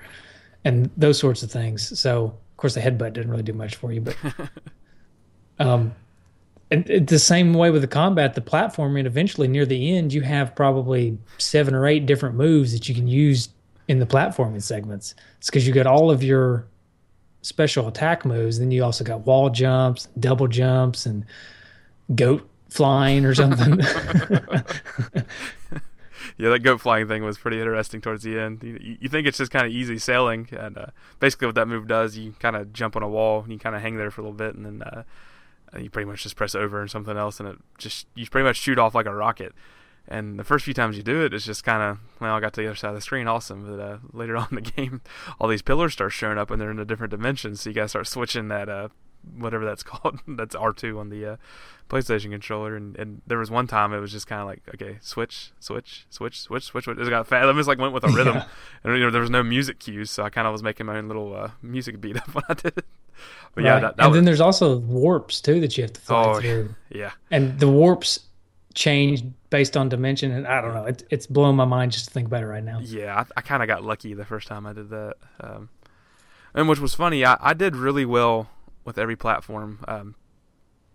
[0.64, 1.98] and those sorts of things.
[1.98, 4.16] So of course the headbutt didn't really do much for you, but
[5.58, 5.94] um,
[6.70, 9.06] and it's the same way with the combat, the platforming.
[9.06, 13.06] Eventually, near the end, you have probably seven or eight different moves that you can
[13.06, 13.50] use
[13.88, 15.14] in the platforming segments.
[15.38, 16.66] It's because you got all of your
[17.46, 18.58] special attack moves.
[18.58, 21.24] Then you also got wall jumps, double jumps, and
[22.14, 23.78] goat flying or something.
[26.36, 28.62] yeah, that goat flying thing was pretty interesting towards the end.
[28.62, 30.86] You, you think it's just kind of easy sailing, and uh,
[31.20, 33.76] basically what that move does, you kind of jump on a wall and you kind
[33.76, 35.04] of hang there for a little bit, and then uh,
[35.78, 38.56] you pretty much just press over and something else, and it just you pretty much
[38.56, 39.54] shoot off like a rocket.
[40.08, 42.52] And the first few times you do it, it's just kind of well, I got
[42.54, 43.66] to the other side of the screen, awesome.
[43.66, 45.00] But uh, later on in the game,
[45.40, 47.88] all these pillars start showing up, and they're in a different dimension, so you gotta
[47.88, 48.88] start switching that uh,
[49.36, 50.20] whatever that's called.
[50.28, 51.36] that's R two on the uh,
[51.88, 52.76] PlayStation controller.
[52.76, 56.06] And, and there was one time it was just kind of like okay, switch, switch,
[56.10, 56.84] switch, switch, switch.
[56.84, 56.98] switch.
[56.98, 57.46] It got fast.
[57.48, 58.46] It was like went with a rhythm, yeah.
[58.84, 60.98] and you know there was no music cues, so I kind of was making my
[60.98, 62.84] own little uh, music beat up when I did it.
[63.54, 63.64] But right.
[63.64, 64.16] yeah, that, that and was...
[64.18, 66.74] then there's also warps too that you have to fly oh, through.
[66.90, 68.20] Yeah, and the warps
[68.74, 69.24] change
[69.56, 70.84] based on dimension, and I don't know.
[70.84, 72.78] It, it's blowing my mind just to think about it right now.
[72.82, 75.70] Yeah, I, I kind of got lucky the first time I did that, um,
[76.52, 77.24] and which was funny.
[77.24, 78.50] I, I did really well
[78.84, 80.14] with every platform, um,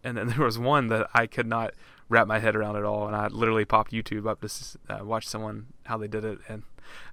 [0.03, 1.73] and then there was one that I could not
[2.07, 4.49] wrap my head around at all, and I literally popped YouTube up to
[4.93, 6.61] uh, watch someone how they did it, and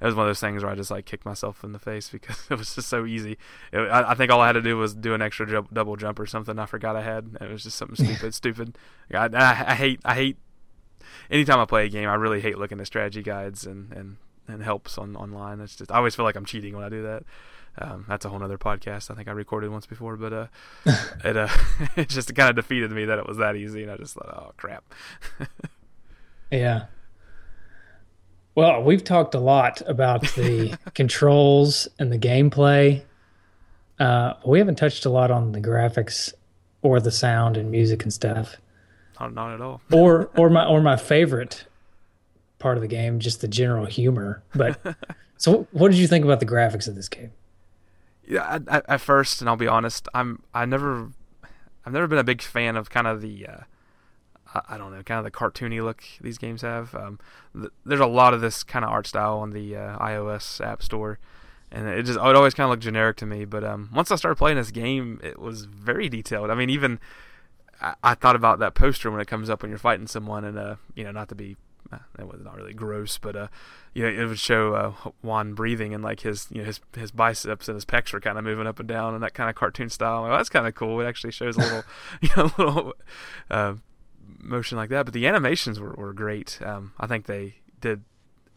[0.03, 2.09] it was one of those things where I just like kicked myself in the face
[2.12, 3.38] because it was just so easy.
[3.72, 5.96] It, I, I, think all I had to do was do an extra jump, double
[5.96, 6.59] jump or something.
[6.59, 7.38] I forgot I had.
[7.40, 8.76] It was just something stupid, stupid.
[9.14, 10.36] I, I, I, hate, I hate.
[11.31, 14.63] Anytime I play a game, I really hate looking at strategy guides and and and
[14.63, 15.61] helps on online.
[15.61, 17.25] It's just I always feel like I'm cheating when I do that.
[17.81, 20.47] Um, that's a whole other podcast I think I recorded once before, but uh,
[21.25, 21.49] it uh,
[21.97, 24.29] it just kind of defeated me that it was that easy, and I just thought,
[24.29, 24.85] oh crap.
[26.51, 26.87] yeah.
[28.55, 33.03] Well, we've talked a lot about the controls and the gameplay.
[34.01, 36.33] Uh, we haven't touched a lot on the graphics
[36.83, 38.57] or the sound and music and stuff.
[39.21, 39.81] Not, not at all.
[39.93, 41.64] or or my or my favorite
[42.59, 44.43] part of the game, just the general humor.
[44.55, 44.81] But
[45.37, 47.33] so, what did you think about the graphics of this game?
[48.27, 51.11] Yeah, at, at first, and I'll be honest, I'm I never,
[51.85, 53.47] I've never been a big fan of kind of the.
[53.47, 53.61] Uh,
[54.66, 56.95] I don't know, kind of the cartoony look these games have.
[56.95, 57.19] Um,
[57.55, 60.83] th- there's a lot of this kind of art style on the uh, iOS App
[60.83, 61.19] Store,
[61.71, 63.45] and it just it always kind of looked generic to me.
[63.45, 66.51] But um, once I started playing this game, it was very detailed.
[66.51, 66.99] I mean, even
[67.81, 70.59] I, I, thought about that poster when it comes up when you're fighting someone, and
[70.59, 71.57] uh, you know, not to be
[71.93, 73.49] uh, that was not really gross, but uh,
[73.95, 77.11] you know, it would show uh, Juan breathing and like his, you know, his his
[77.11, 79.57] biceps and his pecs were kind of moving up and down and that kind of
[79.57, 80.22] cartoon style.
[80.22, 81.01] Like, that's kind of cool.
[81.01, 81.85] It actually shows a little,
[82.20, 82.95] you know, a little
[83.51, 83.74] uh,
[84.39, 85.07] motion like that.
[85.07, 86.59] But the animations were, were great.
[86.62, 88.03] Um, I think they did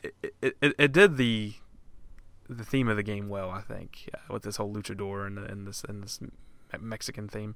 [0.04, 1.54] it, it, it, did the
[2.50, 3.50] the theme of the game well.
[3.50, 6.20] I think uh, with this whole luchador and, and this and this
[6.80, 7.56] Mexican theme.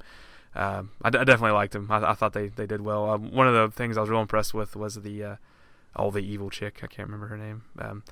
[0.56, 1.88] Um, I, d- I definitely liked them.
[1.90, 3.10] I, I thought they, they did well.
[3.10, 5.36] Um, one of the things I was real impressed with was the uh,
[5.96, 6.80] all the evil chick.
[6.84, 7.64] I can't remember her name.
[7.80, 8.04] Um,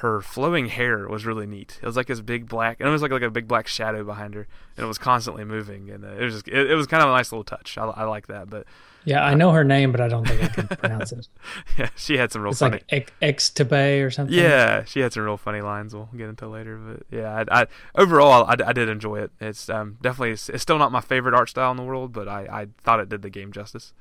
[0.00, 1.78] her flowing hair was really neat.
[1.82, 4.04] It was like this big black, and it was like like a big black shadow
[4.04, 6.86] behind her, and it was constantly moving, and uh, it was just it, it, was
[6.86, 7.78] kind of a nice little touch.
[7.78, 8.66] I, I like that, but
[9.06, 11.28] yeah, I know her name, but I don't think I can pronounce it.
[11.78, 12.80] yeah, she had some real it's funny.
[12.90, 14.36] like X'tabay or something.
[14.36, 15.94] Yeah, she had some real funny lines.
[15.94, 19.30] We'll get into later, but yeah, I, I overall I, I, did enjoy it.
[19.40, 22.26] It's um, definitely it's, it's, still not my favorite art style in the world, but
[22.26, 23.92] I, I thought it did the game justice.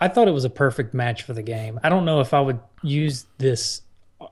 [0.00, 1.78] I thought it was a perfect match for the game.
[1.82, 3.82] I don't know if I would use this.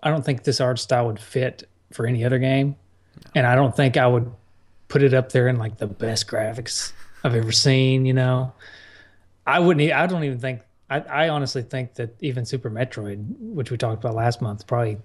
[0.03, 2.77] I don't think this art style would fit for any other game,
[3.17, 3.31] no.
[3.37, 4.31] and I don't think I would
[4.89, 8.07] put it up there in like the best graphics I've ever seen.
[8.07, 8.53] You know
[9.47, 9.93] I wouldn't.
[9.93, 10.61] I don't even think.
[10.91, 14.99] I, I honestly think that even Super Metroid, which we talked about last month, probably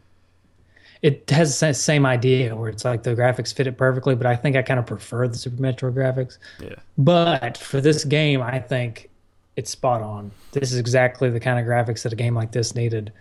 [1.02, 4.16] it has the same idea where it's like the graphics fit it perfectly.
[4.16, 6.38] But I think I kind of prefer the Super Metroid graphics.
[6.62, 6.76] Yeah.
[6.98, 9.10] But for this game, I think
[9.56, 10.32] it's spot on.
[10.52, 13.12] This is exactly the kind of graphics that a game like this needed.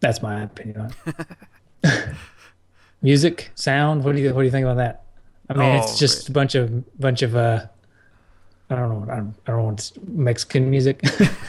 [0.00, 0.92] That's my opinion
[1.84, 1.92] on.
[3.02, 4.04] Music, sound.
[4.04, 5.04] What do you What do you think about that?
[5.48, 6.28] I mean, oh, it's just right.
[6.28, 7.66] a bunch of bunch of uh,
[8.70, 9.12] I don't know.
[9.12, 11.00] I don't, I don't want Mexican music.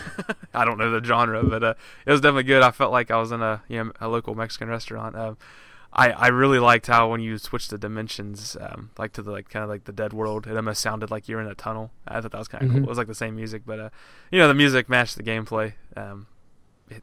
[0.53, 1.73] I don't know the genre, but uh,
[2.05, 2.63] it was definitely good.
[2.63, 5.15] I felt like I was in a you know, a local Mexican restaurant.
[5.15, 5.35] Uh,
[5.91, 9.49] I, I really liked how when you switched the dimensions, um, like to the like
[9.49, 11.91] kind of like the dead world, it almost sounded like you're in a tunnel.
[12.07, 12.77] I thought that was kind of mm-hmm.
[12.79, 12.87] cool.
[12.87, 13.89] It was like the same music, but uh,
[14.31, 15.73] you know, the music matched the gameplay.
[15.97, 16.27] Um,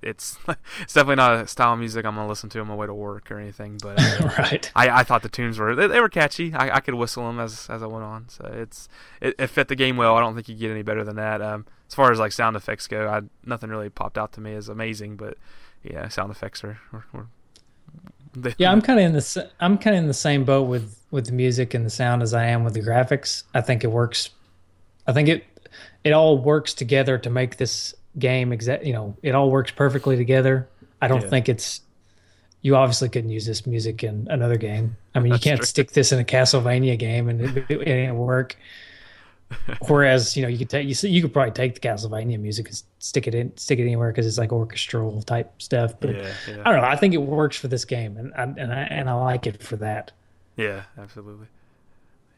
[0.02, 0.38] it's
[0.80, 2.94] it's definitely not a style of music I'm gonna listen to on my way to
[2.94, 3.78] work or anything.
[3.82, 6.52] But uh, right, I, I thought the tunes were they, they were catchy.
[6.54, 8.88] I, I could whistle them as as I went on, so it's
[9.20, 10.16] it, it fit the game well.
[10.16, 11.40] I don't think you get any better than that.
[11.42, 14.54] Um, as far as like sound effects go, I nothing really popped out to me
[14.54, 15.36] as amazing, but
[15.82, 17.28] yeah, sound effects are, are, are
[18.34, 21.00] they, yeah, I'm kind of in the I'm kind of in the same boat with
[21.10, 23.44] with the music and the sound as I am with the graphics.
[23.54, 24.30] I think it works.
[25.06, 25.44] I think it
[26.04, 28.84] it all works together to make this game exact.
[28.84, 30.68] You know, it all works perfectly together.
[31.00, 31.28] I don't yeah.
[31.28, 31.80] think it's.
[32.62, 34.96] You obviously couldn't use this music in another game.
[35.14, 35.66] I mean, you can't true.
[35.66, 38.56] stick this in a Castlevania game and it, it, it ain't work.
[39.86, 42.82] Whereas you know you could take you you could probably take the Castlevania music and
[42.98, 45.94] stick it in stick it anywhere because it's like orchestral type stuff.
[46.00, 46.62] But yeah, yeah.
[46.64, 46.88] I don't know.
[46.88, 49.62] I think it works for this game, and I, and I and I like it
[49.62, 50.10] for that.
[50.56, 51.46] Yeah, absolutely.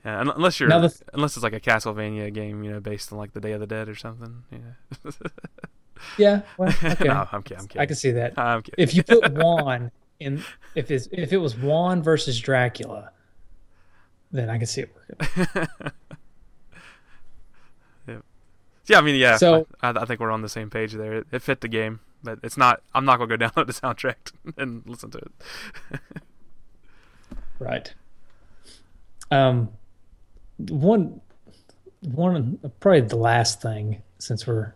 [0.04, 3.32] Yeah, unless you're th- unless it's like a Castlevania game, you know, based on like
[3.32, 4.44] the Day of the Dead or something.
[4.52, 5.10] Yeah.
[6.18, 6.40] yeah.
[6.56, 7.04] Well, okay.
[7.04, 7.82] no, I'm kidding, I'm kidding.
[7.82, 8.62] I can see that.
[8.78, 9.90] If you put Juan
[10.20, 10.44] in,
[10.74, 13.10] if it's if it was Juan versus Dracula,
[14.30, 15.68] then I can see it working.
[18.88, 19.36] Yeah, I mean, yeah.
[19.36, 21.18] So I, I, think we're on the same page there.
[21.18, 22.82] It, it, fit the game, but it's not.
[22.94, 26.00] I'm not gonna go download the soundtrack and listen to it.
[27.58, 27.92] right.
[29.30, 29.68] Um,
[30.58, 31.20] one,
[32.00, 34.74] one, probably the last thing since we're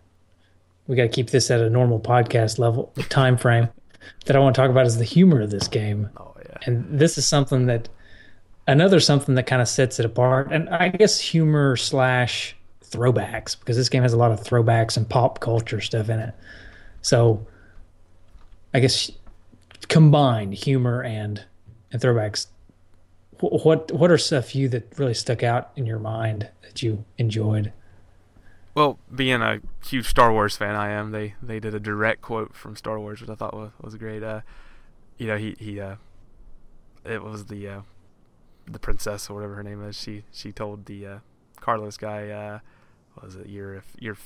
[0.87, 3.69] we got to keep this at a normal podcast level time frame
[4.27, 6.11] that I want to talk about is the humor of this game.
[6.17, 6.57] Oh yeah.
[6.67, 7.89] And this is something that
[8.67, 13.77] another something that kind of sets it apart, and I guess humor slash throwbacks because
[13.77, 16.35] this game has a lot of throwbacks and pop culture stuff in it.
[17.01, 17.47] So
[18.75, 19.11] I guess
[19.89, 21.45] combined humor and
[21.93, 22.47] and throwbacks.
[23.43, 27.73] What what are stuff you that really stuck out in your mind that you enjoyed?
[28.75, 31.11] Well, being a huge Star Wars fan, I am.
[31.11, 34.23] They they did a direct quote from Star Wars, which I thought was was great.
[34.23, 34.43] Uh,
[35.19, 35.97] you know, he he uh,
[37.05, 37.81] it was the uh,
[38.67, 39.97] the princess or whatever her name is.
[39.97, 41.19] She she told the uh,
[41.61, 42.59] Carlos guy, uh,
[43.21, 44.17] was it your your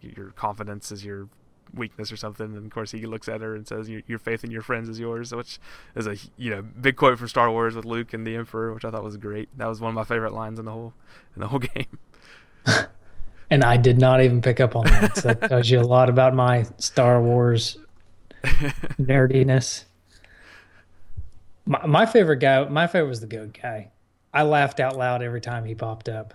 [0.00, 1.28] your confidence is your
[1.74, 4.44] weakness or something and of course he looks at her and says your, your faith
[4.44, 5.58] in your friends is yours which
[5.96, 8.84] is a you know big quote from star wars with luke and the emperor which
[8.84, 9.48] i thought was great.
[9.56, 10.92] That was one of my favorite lines in the whole
[11.34, 11.98] in the whole game.
[13.50, 15.14] And i did not even pick up on that.
[15.14, 17.76] So that tells you a lot about my star wars
[18.42, 19.84] nerdiness.
[21.66, 23.90] My, my favorite guy my favorite was the goat guy.
[24.32, 26.32] I laughed out loud every time he popped up.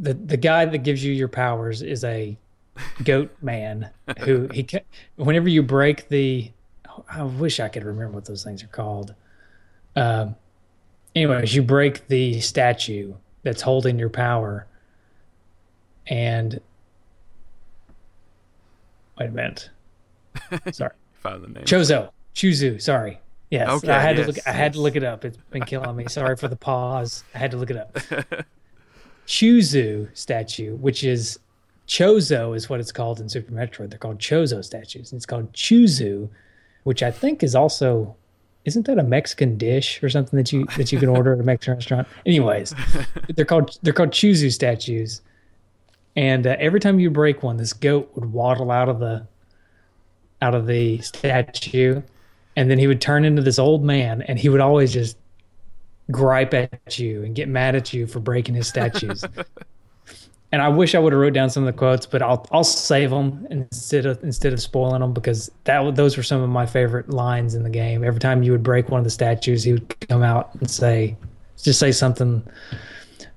[0.00, 2.36] The the guy that gives you your powers is a
[3.04, 4.66] goat man who he
[5.16, 6.50] whenever you break the
[7.08, 9.14] I wish I could remember what those things are called.
[9.96, 10.36] Um,
[11.14, 14.66] anyways, you break the statue that's holding your power,
[16.06, 16.60] and
[19.18, 19.70] wait a minute.
[20.72, 21.64] Sorry, found the name.
[21.64, 22.80] Chozo, Choozo.
[22.80, 23.20] Sorry.
[23.50, 24.46] Yes, okay, I had yes, to look.
[24.46, 25.24] I had to look it up.
[25.24, 26.06] It's been killing me.
[26.08, 27.24] Sorry for the pause.
[27.34, 27.92] I had to look it up.
[29.26, 31.40] Choozo statue, which is
[31.90, 33.90] Chozo is what it's called in Super Metroid.
[33.90, 35.10] They're called Chozo statues.
[35.10, 36.28] And it's called Choozo,
[36.84, 38.14] which I think is also
[38.64, 41.42] isn't that a Mexican dish or something that you that you can order at a
[41.42, 42.06] Mexican restaurant?
[42.24, 42.74] Anyways,
[43.34, 45.20] they're called they're called Choozo statues.
[46.14, 49.26] And uh, every time you break one, this goat would waddle out of the
[50.40, 52.02] out of the statue,
[52.54, 55.16] and then he would turn into this old man, and he would always just
[56.12, 59.24] gripe at you and get mad at you for breaking his statues.
[60.52, 62.64] and I wish I would have wrote down some of the quotes, but I'll I'll
[62.64, 66.66] save them instead of instead of spoiling them because that those were some of my
[66.66, 68.02] favorite lines in the game.
[68.02, 71.16] Every time you would break one of the statues, he would come out and say,
[71.62, 72.42] just say something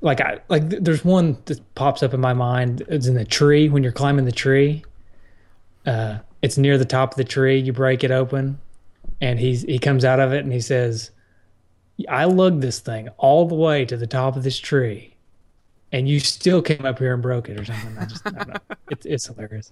[0.01, 0.70] like I like.
[0.70, 2.84] There's one that pops up in my mind.
[2.88, 4.84] It's in the tree when you're climbing the tree.
[5.86, 7.59] Uh, it's near the top of the tree.
[7.59, 8.59] You break it open,
[9.22, 11.11] and he's he comes out of it and he says,
[12.09, 15.12] I lugged this thing all the way to the top of this tree,
[15.93, 17.97] and you still came up here and broke it or something.
[17.97, 18.55] I just, I don't know.
[18.91, 19.71] It's, it's hilarious.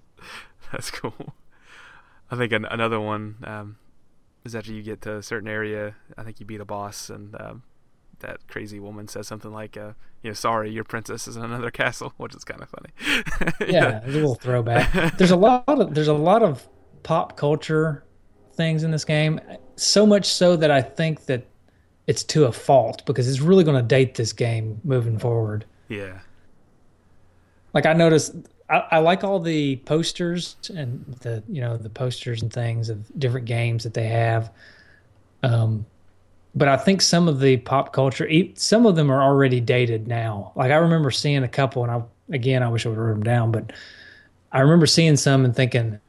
[0.72, 1.36] That's cool.
[2.32, 3.78] I think an, another one um,
[4.46, 5.96] is after you get to a certain area.
[6.18, 7.64] I think you beat a boss, and um,
[8.20, 9.94] that crazy woman says something like, uh,
[10.24, 13.72] "You know, sorry, your princess is in another castle," which is kind of funny.
[13.72, 15.18] yeah, a little throwback.
[15.18, 16.68] There's a lot of there's a lot of
[17.04, 18.06] pop culture
[18.54, 19.40] things in this game.
[19.76, 21.46] So much so that I think that
[22.08, 25.66] it's to a fault because it's really going to date this game moving forward.
[25.92, 26.20] Yeah.
[27.74, 28.36] Like I noticed,
[28.70, 33.08] I, I like all the posters and the you know the posters and things of
[33.20, 34.52] different games that they have.
[35.44, 35.86] Um,
[36.56, 40.54] but I think some of the pop culture, some of them are already dated now.
[40.56, 42.02] Like I remember seeing a couple, and I
[42.34, 43.74] again I wish I would have wrote them down, but
[44.52, 46.00] I remember seeing some and thinking,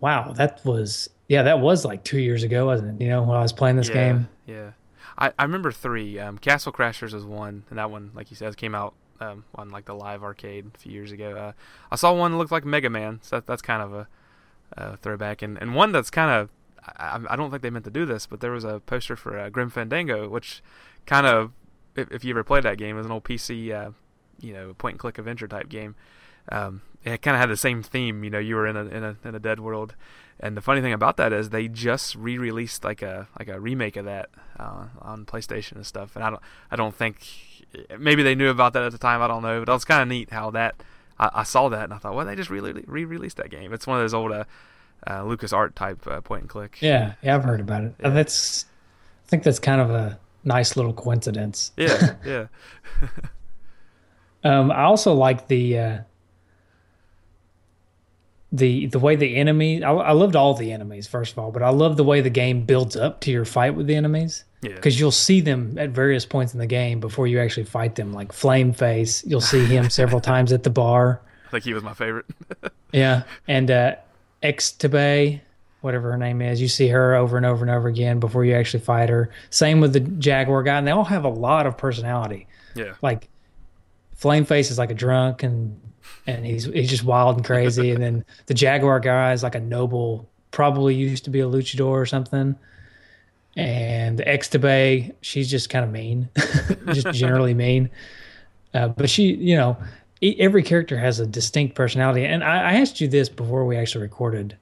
[0.00, 3.04] "Wow, that was yeah, that was like two years ago, wasn't it?
[3.04, 4.70] You know, when I was playing this yeah, game." Yeah.
[5.18, 6.18] I, I remember three.
[6.18, 9.70] Um, Castle Crashers was one, and that one, like you said, came out um, on
[9.70, 11.36] like the live arcade a few years ago.
[11.36, 11.52] Uh,
[11.90, 14.08] I saw one that looked like Mega Man, so that, that's kind of a,
[14.72, 16.50] a throwback, and and one that's kind of
[16.96, 19.38] I, I, don't think they meant to do this, but there was a poster for
[19.38, 20.62] uh, Grim Fandango, which
[21.06, 21.52] kind of
[21.96, 23.90] if, if, you ever played that game, it was an old PC, uh,
[24.40, 25.94] you know, point and click adventure type game.
[26.50, 29.04] Um, it kind of had the same theme, you know, you were in a in
[29.04, 29.94] a in a dead world,
[30.40, 33.96] and the funny thing about that is they just re-released like a like a remake
[33.96, 36.16] of that uh, on PlayStation and stuff.
[36.16, 37.18] And I don't I don't think
[37.98, 39.22] maybe they knew about that at the time.
[39.22, 40.74] I don't know, but it was kind of neat how that
[41.18, 43.72] I, I, saw that and I thought, well, they just re re-released that game.
[43.72, 44.44] It's one of those old uh,
[45.08, 46.78] uh, Lucas Art type uh, point and click.
[46.80, 47.94] Yeah, yeah, I've heard about it.
[48.00, 48.10] Yeah.
[48.10, 48.66] That's
[49.26, 51.72] I think that's kind of a nice little coincidence.
[51.76, 52.46] Yeah, yeah.
[54.44, 55.98] um, I also like the uh,
[58.54, 61.62] the the way the enemy I, I, loved all the enemies first of all but
[61.62, 64.44] i love the way the game builds up to your fight with the enemies.
[64.60, 65.00] Because yeah.
[65.00, 68.32] you'll see them at various points in the game before you actually fight them like
[68.32, 69.22] flame face.
[69.26, 71.20] You'll see him several times at the bar.
[71.48, 72.26] I think he was my favorite.
[72.92, 73.24] Yeah.
[73.48, 73.96] And uh
[74.44, 75.40] X'tabay,
[75.80, 78.54] whatever her name is you see her over and over and over again before you
[78.54, 79.30] actually fight her.
[79.50, 82.46] Same with the jaguar guy and they all have a lot of personality.
[82.76, 82.94] Yeah.
[83.02, 83.28] Like
[84.14, 85.80] flame face is like a drunk and
[86.26, 87.90] and he's he's just wild and crazy.
[87.90, 91.86] and then the Jaguar guy is like a noble, probably used to be a luchador
[91.86, 92.56] or something.
[93.56, 96.28] And the X'tabay, she's just kind of mean,
[96.92, 97.88] just generally mean.
[98.72, 99.76] Uh, but she, you know,
[100.22, 102.24] every character has a distinct personality.
[102.24, 104.56] And I, I asked you this before we actually recorded.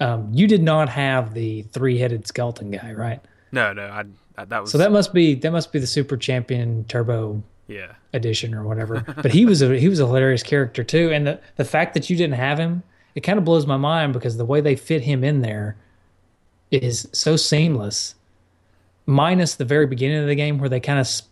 [0.00, 3.20] Um, you did not have the three-headed skeleton guy, right?
[3.52, 4.04] No, no, I,
[4.36, 7.92] I that was so that must be that must be the super champion turbo yeah
[8.12, 9.00] edition or whatever.
[9.16, 12.10] but he was a he was a hilarious character too, and the the fact that
[12.10, 12.82] you didn't have him,
[13.14, 15.76] it kind of blows my mind because the way they fit him in there
[16.70, 18.14] is so seamless.
[19.06, 21.22] Minus the very beginning of the game where they kind of s-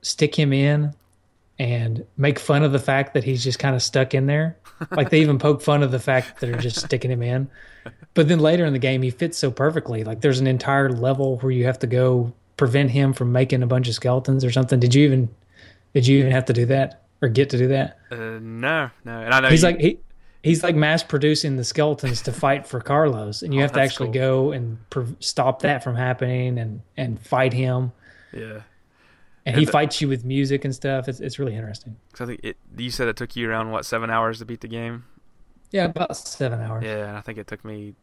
[0.00, 0.94] stick him in
[1.58, 4.56] and make fun of the fact that he's just kind of stuck in there.
[4.92, 7.50] Like they even poke fun of the fact that they're just sticking him in.
[8.14, 10.04] But then later in the game, he fits so perfectly.
[10.04, 13.66] Like there's an entire level where you have to go prevent him from making a
[13.66, 14.80] bunch of skeletons or something.
[14.80, 15.28] Did you even
[15.94, 17.98] did you even have to do that or get to do that?
[18.10, 19.20] Uh, no, no.
[19.20, 19.68] And I know he's you...
[19.68, 19.98] like he
[20.42, 23.80] he's like mass producing the skeletons to fight for Carlos, and you oh, have to
[23.80, 24.50] actually cool.
[24.50, 24.78] go and
[25.20, 27.92] stop that from happening and and fight him.
[28.32, 28.62] Yeah.
[29.46, 31.08] And, and he the, fights you with music and stuff.
[31.08, 31.96] It's it's really interesting.
[32.12, 32.56] Cause I think it.
[32.76, 35.04] You said it took you around what seven hours to beat the game.
[35.70, 36.84] Yeah, about seven hours.
[36.84, 37.94] Yeah, and I think it took me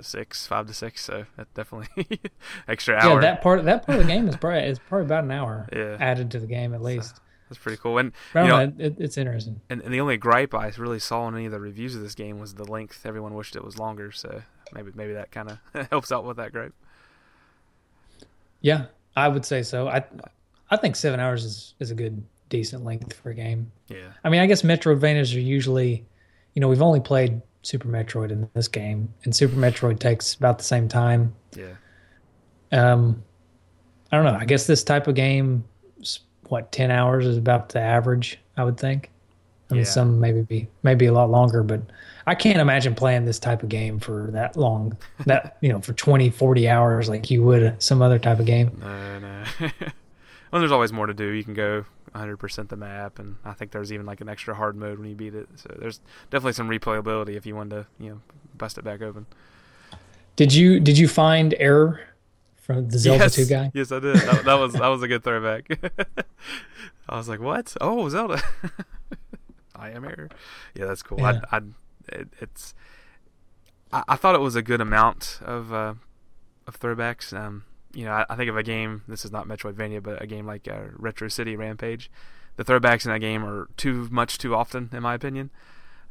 [0.00, 1.04] six, five to six.
[1.04, 2.20] So that definitely
[2.68, 3.14] extra hour.
[3.14, 5.68] Yeah, that part that part of the game is probably is probably about an hour.
[5.72, 5.96] Yeah.
[5.98, 7.16] added to the game at least.
[7.16, 7.21] So
[7.52, 7.98] that's pretty cool.
[7.98, 9.60] And you know, it, it's interesting.
[9.68, 12.14] And, and the only gripe I really saw in any of the reviews of this
[12.14, 13.04] game was the length.
[13.04, 14.10] Everyone wished it was longer.
[14.10, 14.42] So
[14.72, 16.72] maybe maybe that kind of helps out with that gripe.
[18.62, 19.88] Yeah, I would say so.
[19.88, 20.02] I
[20.70, 23.70] I think seven hours is is a good decent length for a game.
[23.88, 24.12] Yeah.
[24.24, 26.06] I mean, I guess Metroidvanias are usually,
[26.54, 30.56] you know, we've only played Super Metroid in this game, and Super Metroid takes about
[30.56, 31.34] the same time.
[31.56, 31.74] Yeah.
[32.72, 33.22] Um,
[34.10, 34.38] I don't know.
[34.38, 35.64] I guess this type of game,
[36.48, 38.38] what ten hours is about the average.
[38.56, 39.10] I would think.
[39.70, 39.90] I mean, yeah.
[39.90, 41.80] some maybe be maybe a lot longer, but
[42.26, 44.96] I can't imagine playing this type of game for that long.
[45.24, 48.76] That you know, for 20, 40 hours like you would some other type of game.
[48.80, 49.44] No, no.
[50.52, 51.28] well, there's always more to do.
[51.28, 54.76] You can go 100% the map, and I think there's even like an extra hard
[54.76, 55.48] mode when you beat it.
[55.56, 58.20] So there's definitely some replayability if you wanted to, you know,
[58.56, 59.26] bust it back open.
[60.36, 62.00] Did you did you find error
[62.62, 63.34] from the Zelda yes.
[63.34, 63.70] 2 guy?
[63.74, 64.16] Yes, I did.
[64.16, 65.68] That, that was that was a good throwback.
[67.08, 67.76] I was like, "What?
[67.80, 68.40] Oh, Zelda."
[69.76, 70.30] I am here."
[70.74, 71.18] Yeah, that's cool.
[71.20, 71.40] Yeah.
[71.50, 71.60] I, I
[72.08, 72.74] it, it's
[73.92, 75.94] I, I, thought it was a good amount of uh,
[76.66, 77.36] of throwbacks.
[77.36, 79.02] Um, you know, I, I, think of a game.
[79.08, 82.10] This is not Metroidvania, but a game like uh, Retro City Rampage.
[82.56, 85.50] The throwbacks in that game are too much too often, in my opinion.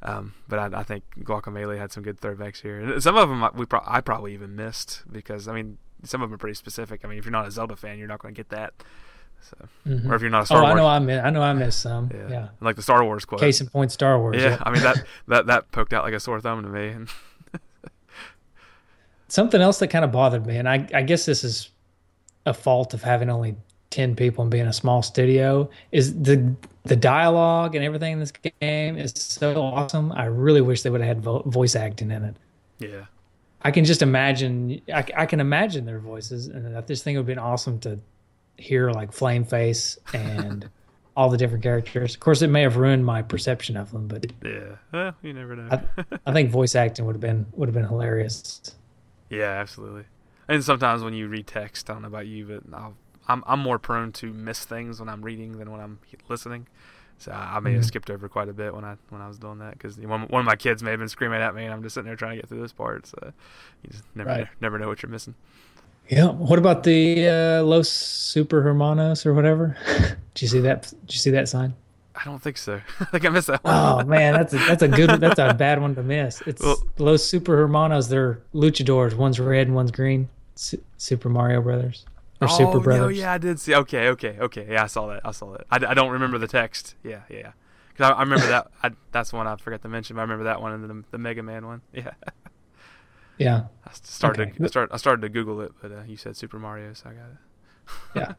[0.04, 3.00] Um, but I, I, think Guacamelee had some good throwbacks here.
[3.00, 6.36] Some of them we pro- I probably even missed because I mean some of them
[6.36, 7.02] are pretty specific.
[7.04, 8.74] I mean, if you're not a Zelda fan, you're not going to get that.
[9.42, 10.12] So, mm-hmm.
[10.12, 11.26] or if you're not a Star oh, Wars, I know I missed.
[11.26, 12.10] I know I missed some.
[12.14, 12.30] Yeah.
[12.30, 12.48] yeah.
[12.60, 13.42] like the Star Wars quote.
[13.42, 14.38] Case in point, Star Wars.
[14.38, 14.58] Yeah, yeah.
[14.62, 16.96] I mean that that that poked out like a sore thumb to me.
[19.28, 21.70] Something else that kind of bothered me, and I I guess this is
[22.46, 23.56] a fault of having only
[23.92, 28.32] 10 people and being a small studio is the the dialogue and everything in this
[28.32, 30.12] game is so awesome.
[30.14, 32.36] I really wish they would have had vo- voice acting in it.
[32.80, 33.06] Yeah.
[33.64, 34.82] I can just imagine.
[34.94, 37.80] I, I can imagine their voices, and I just think it would have been awesome
[37.82, 38.00] to
[38.58, 40.70] hear like Flame Face and
[41.16, 42.14] all the different characters.
[42.16, 44.76] Of course, it may have ruined my perception of them, but Yeah.
[44.92, 45.70] Well, you never know.
[45.72, 48.76] I, I think voice acting would have been would have been hilarious.
[49.30, 50.06] yeah, absolutely.
[50.48, 52.96] And sometimes when you read text, I don't know about you, but I'll,
[53.28, 56.68] I'm I'm more prone to miss things when I'm reading than when I'm listening.
[57.22, 57.86] So I, I may have Mhm.
[57.86, 60.40] skipped over quite a bit when I when I was doing that because one, one
[60.40, 62.36] of my kids may have been screaming at me, and I'm just sitting there trying
[62.36, 63.06] to get through this part.
[63.08, 63.32] So
[63.84, 64.48] you just never Right.
[64.60, 65.36] never know what you're missing.
[66.10, 66.30] Yeah.
[66.32, 69.78] What about the uh, Los Super Hermanos or whatever?
[70.34, 70.84] Did you see that?
[71.06, 71.74] Did you see that sign?
[72.16, 72.82] I don't think so.
[73.00, 73.74] I think I missed that one.
[73.74, 76.42] Oh man, that's a, that's a good that's a bad one to miss.
[76.48, 78.10] It's Well- Los Super Hermanos.
[78.10, 79.14] They're luchadors.
[79.14, 80.28] One's red and one's green.
[80.56, 82.06] Su- Super Mario Brothers
[82.42, 83.76] or oh, Super no, yeah, I did see.
[83.76, 84.68] Okay, okay, okay.
[84.72, 85.22] Yeah, I saw that.
[85.24, 85.66] I saw that.
[85.70, 86.96] I don't remember the text.
[87.04, 87.52] Yeah, yeah, yeah.
[87.90, 88.72] Because I, I remember that.
[88.84, 90.16] I, that's one I forgot to mention.
[90.16, 91.82] But I remember that one and the, the Mega Man one.
[91.94, 92.12] Yeah.
[93.38, 93.64] Yeah.
[93.86, 94.50] I started.
[94.50, 94.58] Okay.
[94.58, 94.90] To, I start.
[94.92, 97.38] I started to Google it, but uh, you said Super Mario, so I got it.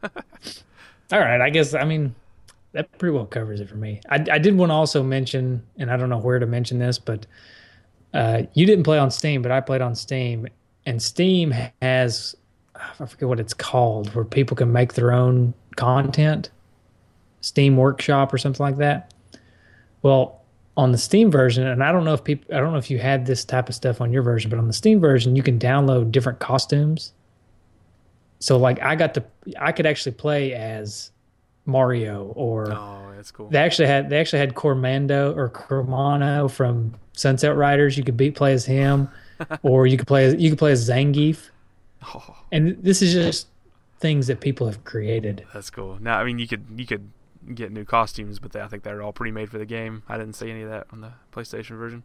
[1.11, 1.15] Yeah.
[1.17, 1.41] All right.
[1.41, 2.15] I guess I mean
[2.73, 4.01] that pretty well covers it for me.
[4.09, 6.99] I, I did want to also mention, and I don't know where to mention this,
[6.99, 7.25] but
[8.13, 10.47] uh, you didn't play on Steam, but I played on Steam,
[10.85, 12.35] and Steam has
[12.75, 16.49] I forget what it's called, where people can make their own content,
[17.41, 19.13] Steam Workshop or something like that.
[20.01, 20.41] Well,
[20.75, 22.97] on the Steam version, and I don't know if people, I don't know if you
[22.97, 25.59] had this type of stuff on your version, but on the Steam version, you can
[25.59, 27.13] download different costumes.
[28.39, 29.23] So, like, I got to,
[29.59, 31.11] I could actually play as
[31.65, 33.47] Mario, or Oh, that's cool.
[33.49, 37.97] they actually had, they actually had Cormando or Cormano from Sunset Riders.
[37.97, 39.07] You could beat play as him,
[39.61, 41.49] or you could play, as, you could play as Zangief.
[42.03, 43.47] Oh, And this is just
[43.99, 45.45] things that people have created.
[45.53, 45.97] that's cool.
[46.01, 47.09] Now, I mean, you could you could
[47.53, 50.03] get new costumes, but they, I think they're all pre-made for the game.
[50.07, 52.03] I didn't see any of that on the PlayStation version.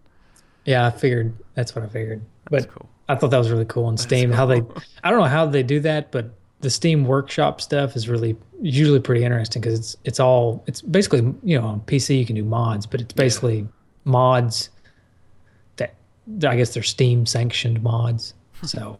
[0.65, 2.23] Yeah, I figured that's what I figured.
[2.51, 2.89] That's But cool.
[3.09, 4.31] I thought that was really cool on Steam.
[4.31, 4.63] How they.
[5.05, 6.31] I don't know how they do that, but
[6.61, 11.21] the Steam Workshop stuff is really usually pretty interesting because it's it's all it's basically
[11.43, 13.67] you know on PC you can do mods, but it's basically
[14.05, 14.71] mods
[15.77, 15.95] that
[16.45, 18.35] I guess they're Steam sanctioned mods.
[18.65, 18.99] So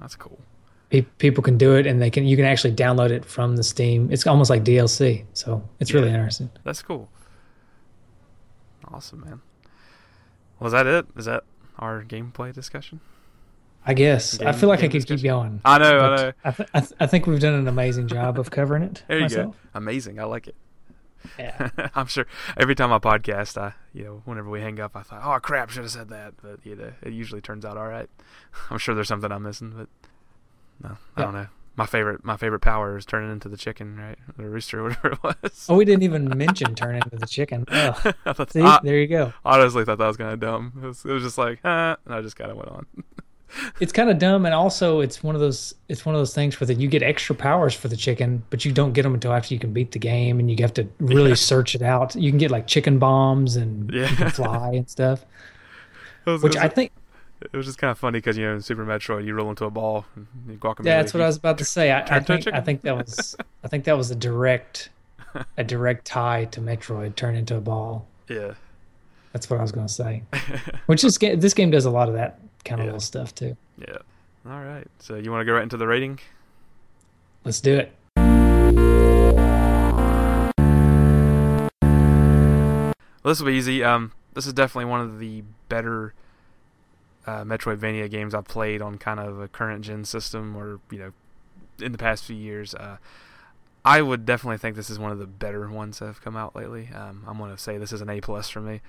[0.00, 0.38] That's cool.
[0.90, 3.62] pe- people can do it and they can you can actually download it from the
[3.62, 4.10] Steam.
[4.12, 6.14] It's almost like DLC, so it's really Yeah.
[6.14, 6.50] interesting.
[6.64, 7.08] That's cool.
[8.90, 9.40] Awesome, man.
[10.60, 11.06] Was that it?
[11.16, 11.44] Is that
[11.78, 13.00] our gameplay discussion?
[13.86, 15.60] I guess I feel like I game could keep going.
[15.64, 16.32] I know, I know.
[16.44, 19.02] I, th- I, th- I think we've done an amazing job of covering it.
[19.08, 19.54] There you myself.
[19.54, 19.78] go.
[19.78, 20.18] Amazing.
[20.20, 20.54] I like it.
[21.38, 21.70] Yeah.
[21.94, 25.22] I'm sure every time I podcast, I you know whenever we hang up, I thought,
[25.24, 26.34] oh crap, should have said that.
[26.42, 28.08] But you know, it usually turns out all right.
[28.70, 29.88] I'm sure there's something I'm missing, but
[30.82, 31.24] no, I Yeah.
[31.24, 31.46] don't know.
[31.76, 34.18] My favorite, my favorite power is turning into the chicken, right?
[34.36, 35.66] The rooster, whatever it was.
[35.68, 37.64] Oh, we didn't even mention turning into the chicken.
[37.68, 38.14] Ugh.
[38.26, 39.32] I thought, See, I there you go.
[39.44, 40.72] honestly thought that was kind of dumb.
[40.82, 42.86] It was, it was just like, huh, and I just kind of went on.
[43.80, 46.58] It's kind of dumb, and also it's one of those it's one of those things
[46.60, 49.32] where that you get extra powers for the chicken, but you don't get them until
[49.32, 51.34] after you can beat the game, and you have to really Yeah.
[51.36, 52.14] search it out.
[52.14, 55.24] You can get like chicken bombs and you can fly and stuff,
[56.26, 56.92] was, which I think
[57.40, 59.64] it was just kind of funny because you know in Super Metroid you roll into
[59.64, 60.84] a ball, and you Guacamelee.
[60.86, 61.90] yeah, that's what I was about to say.
[61.90, 64.14] I, I turn to a think I think that was I think that was a
[64.16, 64.90] direct
[65.56, 68.06] a direct tie to Metroid, turn into a ball.
[68.28, 68.54] Yeah.
[69.32, 70.22] That's what I was going to say.
[70.86, 72.92] Which this game this game does a lot of that kind of Yeah.
[72.92, 73.56] little stuff too.
[73.78, 73.96] yeah.
[74.46, 74.86] All right.
[75.00, 76.20] So you want to go right into the rating?
[77.44, 77.92] Let's do it.
[83.22, 83.82] Well, this will be easy.
[83.84, 86.14] Um, this is definitely one of the better
[87.26, 91.12] uh, Metroidvania games I've played on kind of a current gen system, or you know,
[91.84, 92.74] in the past few years.
[92.74, 92.96] Uh,
[93.84, 96.56] I would definitely think this is one of the better ones that have come out
[96.56, 96.88] lately.
[96.94, 98.80] Um, I'm going to say this is an A plus for me.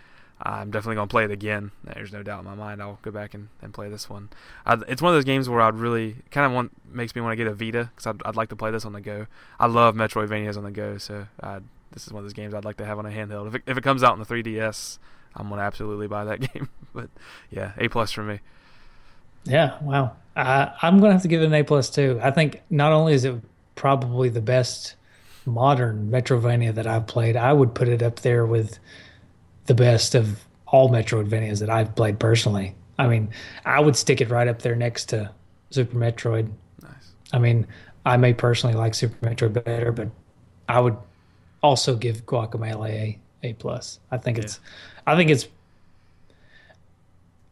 [0.42, 1.72] I'm definitely going to play it again.
[1.84, 2.82] There's no doubt in my mind.
[2.82, 4.30] I'll go back and, and play this one.
[4.66, 7.34] i it's one of those games where I'd really kind of want makes me want
[7.34, 9.28] to get a Vita because I'd, I'd like to play this on the go.
[9.60, 11.60] I love Metroidvanias on the go, so uh,
[11.92, 13.48] this is one of those games I'd like to have on a handheld.
[13.50, 14.98] If it, if it comes out on the 3DS,
[15.36, 16.70] I'm gonna absolutely buy that game.
[16.94, 17.10] but
[17.50, 18.40] yeah, A plus for me.
[19.44, 20.16] Yeah, wow.
[20.36, 22.20] I, I'm going to have to give it an A plus too.
[22.22, 23.36] I think not only is it
[23.76, 24.96] probably the best
[25.46, 28.80] modern Metroidvania that I've played, I would put it up there with
[29.70, 32.76] the best of all Metroidvanias that I've played personally.
[32.98, 33.30] I mean,
[33.66, 35.32] I would stick it right up there next to
[35.70, 36.52] Super Metroid.
[36.82, 37.14] Nice.
[37.32, 37.68] I mean,
[38.04, 40.10] I may personally like Super Metroid better, but
[40.68, 40.98] I would
[41.62, 44.00] also give Guacamelee a A plus.
[44.12, 44.46] I think Yeah.
[44.46, 44.60] it's,
[45.06, 45.48] I think it's,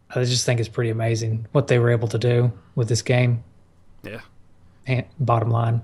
[0.09, 3.43] I just think it's pretty amazing what they were able to do with this game.
[4.03, 4.21] Yeah.
[4.87, 5.81] And bottom line.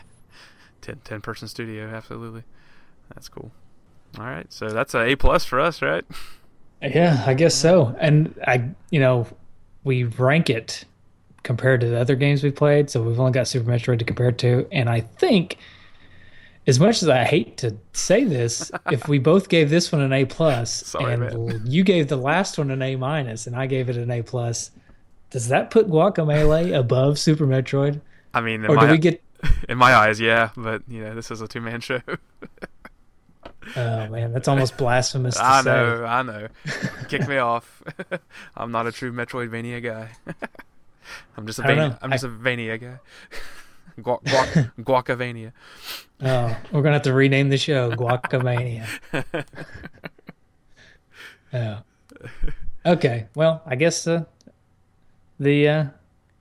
[0.82, 2.42] 10, 10 person studio, absolutely.
[3.14, 3.50] That's cool.
[4.18, 6.04] All right, so that's a A plus for us, right?
[6.82, 7.94] Yeah, I guess so.
[7.98, 9.26] And I, you know,
[9.84, 10.84] we rank it
[11.42, 14.32] compared to the other games we played, so we've only got Super Metroid to compare
[14.32, 14.66] to.
[14.72, 15.58] And I think,
[16.66, 20.12] as much as I hate to say this, if we both gave this one an
[20.12, 21.62] A plus, and man.
[21.66, 24.70] you gave the last one an A minus, and I gave it an A plus,
[25.30, 28.00] does that put Guacamelee above Super Metroid?
[28.34, 29.22] I mean, in Or my, do we get?
[29.68, 32.00] in my eyes, yeah, but you know, this is a two man show.
[33.74, 35.70] Oh man, that's almost blasphemous to I say.
[35.70, 36.48] know, I know.
[37.08, 37.82] Kick me off.
[38.56, 40.10] I'm not a true Metroidvania guy.
[41.36, 42.98] I'm just a Vania, I'm just a Vania guy.
[43.98, 45.52] Guac, guac, Guacavania.
[46.20, 48.86] Oh, we're gonna have to rename the show Guacamania.
[51.52, 51.78] Oh.
[52.84, 53.26] Okay.
[53.34, 54.24] Well, I guess uh,
[55.40, 55.84] the uh,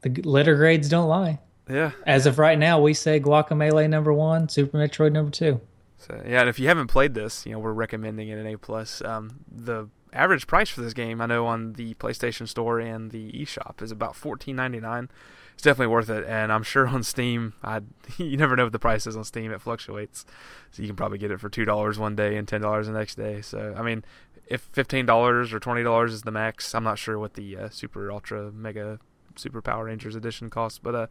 [0.01, 1.39] the letter grades don't lie.
[1.69, 1.91] Yeah.
[2.05, 5.59] As of right now, we say Guacamelee number one, Super Metroid number two.
[5.97, 8.57] So yeah, and if you haven't played this, you know we're recommending it an A
[8.57, 9.01] plus.
[9.03, 13.31] Um, the average price for this game, I know on the PlayStation Store and the
[13.31, 15.09] eShop, is about fourteen ninety nine.
[15.53, 17.81] It's definitely worth it, and I'm sure on Steam, I
[18.17, 20.25] you never know what the price is on Steam; it fluctuates.
[20.71, 22.93] So you can probably get it for two dollars one day and ten dollars the
[22.93, 23.41] next day.
[23.41, 24.03] So I mean,
[24.47, 27.69] if fifteen dollars or twenty dollars is the max, I'm not sure what the uh,
[27.69, 28.99] Super Ultra Mega
[29.35, 31.07] Super Power Rangers edition costs, but uh,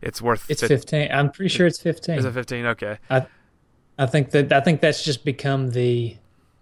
[0.00, 0.50] it's worth.
[0.50, 1.10] It's fif- fifteen.
[1.10, 2.18] I'm pretty sure it's fifteen.
[2.18, 2.66] Is it fifteen?
[2.66, 3.26] Okay, I
[4.04, 6.18] think that I think that's just become the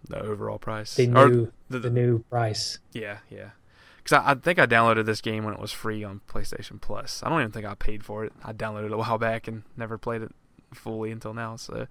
[0.09, 0.95] the overall price.
[0.95, 2.78] the Or new the- the new price.
[2.93, 3.51] Yeah, yeah.
[3.97, 7.22] Because I, I think I downloaded this game when it was free on PlayStation Plus.
[7.24, 8.32] I don't even think I paid for it.
[8.45, 10.30] I downloaded it a while back and never played it
[10.72, 11.57] fully until now.
[11.57, 11.87] So,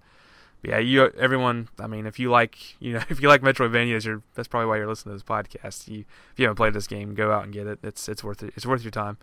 [0.61, 1.67] but yeah, you everyone.
[1.79, 4.77] I mean, if you like, you know, if you like Metroidvanias, you're that's probably why
[4.77, 5.87] you're listening to this podcast.
[5.89, 7.79] You, if you haven't played this game, go out and get it.
[7.83, 8.53] It's it's worth it.
[8.55, 9.17] It's worth your time.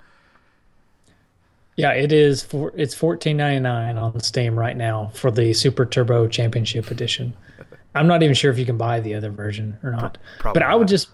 [1.77, 5.87] Yeah, it is for it's fourteen ninety nine on Steam right now for the Super
[5.87, 7.33] Turbo Championship Edition.
[7.95, 10.19] I'm not even sure if you can buy the other version or not.
[10.39, 11.09] Probably but I would just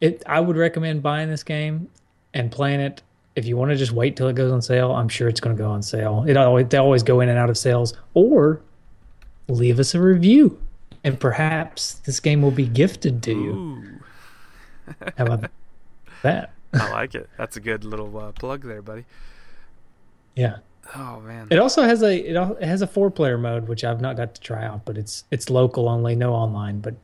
[0.00, 1.88] it I would recommend buying this game
[2.34, 3.02] and playing it.
[3.34, 5.56] If you want to just wait till it goes on sale, I'm sure it's going
[5.56, 6.24] to go on sale.
[6.28, 7.94] It always they always go in and out of sales.
[8.14, 8.60] Or
[9.48, 10.60] leave us a review,
[11.04, 14.00] and perhaps this game will be gifted to you.
[15.16, 15.50] How about
[16.22, 16.52] that?
[16.74, 17.30] I like it.
[17.38, 19.04] That's a good little uh, plug there, buddy.
[20.34, 20.58] Yeah.
[20.94, 21.48] Oh man.
[21.50, 24.34] It also has a it, it has a four player mode which I've not got
[24.34, 26.80] to try out, but it's it's local only, no online.
[26.80, 26.94] But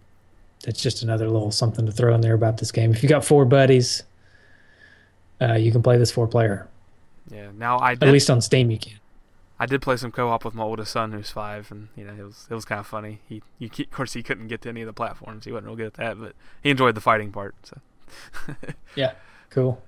[0.64, 2.92] that's just another little something to throw in there about this game.
[2.92, 4.02] If you got four buddies,
[5.40, 6.68] uh, you can play this four player.
[7.30, 7.48] yeah.
[7.56, 8.94] Now I At least on Steam, you can.
[9.60, 12.22] I did play some co-op with my oldest son, who's five, and you know it
[12.22, 13.20] was it was kind of funny.
[13.28, 15.44] He, he of course he couldn't get to any of the platforms.
[15.46, 17.54] He wasn't real good at that, but he enjoyed the fighting part.
[17.64, 17.78] So
[18.94, 19.12] Yeah,
[19.50, 19.82] cool.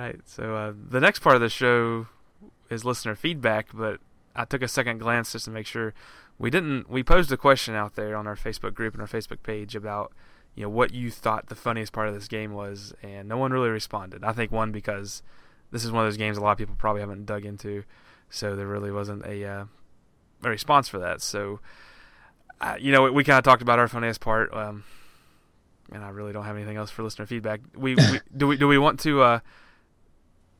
[0.00, 2.06] Right, so uh, the next part of the show
[2.70, 4.00] is listener feedback, but
[4.34, 5.94] I took a second glance just to make sure
[6.38, 6.88] we didn't.
[6.88, 10.12] We posed a question out there on our Facebook group and our Facebook page about
[10.54, 13.52] you know what you thought the funniest part of this game was, and no one
[13.52, 14.24] really responded.
[14.24, 15.22] I think one because
[15.70, 17.84] this is one of those games a lot of people probably haven't dug into,
[18.28, 19.64] so there really wasn't a uh,
[20.42, 21.20] a response for that.
[21.20, 21.60] So,
[22.60, 24.84] uh, you know, we, we kind of talked about our funniest part, um,
[25.92, 27.60] and I really don't have anything else for listener feedback.
[27.74, 29.40] We, we do we do we want to uh,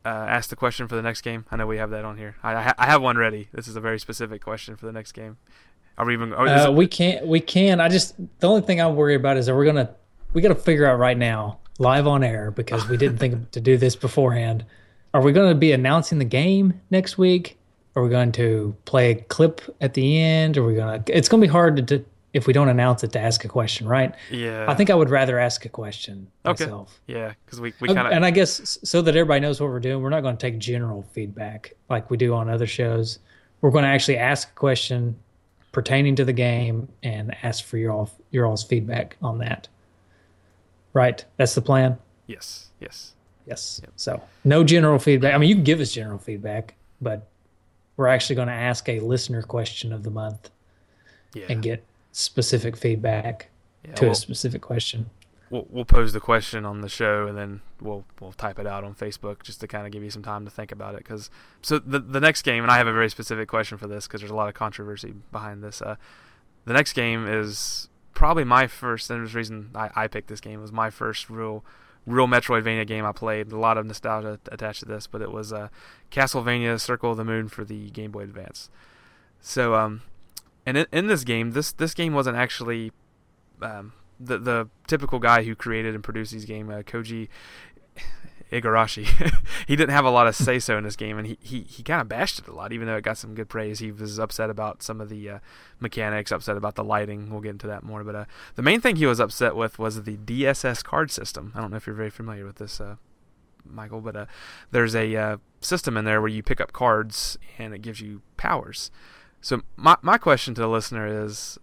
[0.05, 1.45] uh, ask the question for the next game?
[1.51, 2.37] I know we have that on here.
[2.43, 3.49] I I, I have one ready.
[3.53, 5.37] This is a very specific question for the next game.
[5.99, 6.33] Are we even?
[6.33, 7.27] Are, Uh, it- we can't.
[7.27, 7.81] We can.
[7.81, 9.91] I just the only thing I'm worried about is that we're gonna
[10.33, 13.61] we got to figure out right now live on air because we didn't think to
[13.61, 14.65] do this beforehand.
[15.13, 17.59] Are we going to be announcing the game next week?
[17.97, 20.57] Are we going to play a clip at the end?
[20.57, 21.17] Are we going to?
[21.17, 23.49] It's going to be hard to, to if we don't announce it to ask a
[23.49, 24.15] question, right?
[24.31, 24.65] yeah.
[24.69, 26.65] I think I would rather ask a question Okay.
[26.65, 27.01] myself.
[27.07, 29.61] yeah, because we we uh, Oh, kind of and I guess so that everybody knows
[29.61, 32.67] what we're doing, we're not going to take general feedback like we do on other
[32.67, 33.19] shows.
[33.61, 35.17] We're going to actually ask a question
[35.73, 39.69] pertaining to the game and ask for your all your all's feedback on that.
[40.93, 41.25] Right?
[41.37, 41.99] That's the plan.
[42.27, 43.13] yes yes
[43.47, 43.81] Yes.
[43.97, 45.35] So no general feedback.
[45.35, 47.27] I mean, you can give us general feedback, but
[47.97, 50.51] we're actually going to ask a listener question of the month
[51.35, 53.51] yeah and get specific feedback
[53.85, 55.11] yeah, to we'll, a specific question.
[55.51, 58.85] we'll we'll pose the question on the show and then we'll we'll type it out
[58.85, 60.99] on Facebook just to kind of give you some time to think about it.
[60.99, 61.31] Because
[61.63, 64.21] so the the next game, and I have a very specific question for this because
[64.21, 65.83] there's a lot of controversy behind this.
[65.83, 65.97] Uh,
[66.65, 70.61] the next game is probably my first, and the reason I, I picked this game
[70.61, 71.65] was my first real
[72.07, 73.53] real Metroidvania game I played.
[73.53, 75.69] A lot of nostalgia attached to this, but it was uh,
[76.11, 78.71] Castlevania Circle of the Moon for the Game Boy Advance.
[79.41, 80.03] So um,
[80.67, 82.93] and in, in this game, this this game wasn't actually
[83.63, 87.29] um, the the typical guy who created and produced these game, uh, Koji
[88.51, 89.07] Igarashi.
[89.67, 91.83] he didn't have a lot of say so in this game, and he, he, he
[91.83, 93.79] kind of bashed it a lot, even though it got some good praise.
[93.79, 95.39] He was upset about some of the uh,
[95.79, 97.31] mechanics, upset about the lighting.
[97.31, 98.03] We'll get into that more.
[98.05, 98.25] But uh,
[98.57, 101.53] the main thing he was upset with was the DSS card system.
[101.55, 102.97] I don't know if you're very familiar with this, uh,
[103.65, 104.27] Michael, but uh,
[104.71, 108.23] there's a uh, system in there where you pick up cards and it gives you
[108.37, 108.91] powers.
[109.41, 111.59] So my my question to the listener is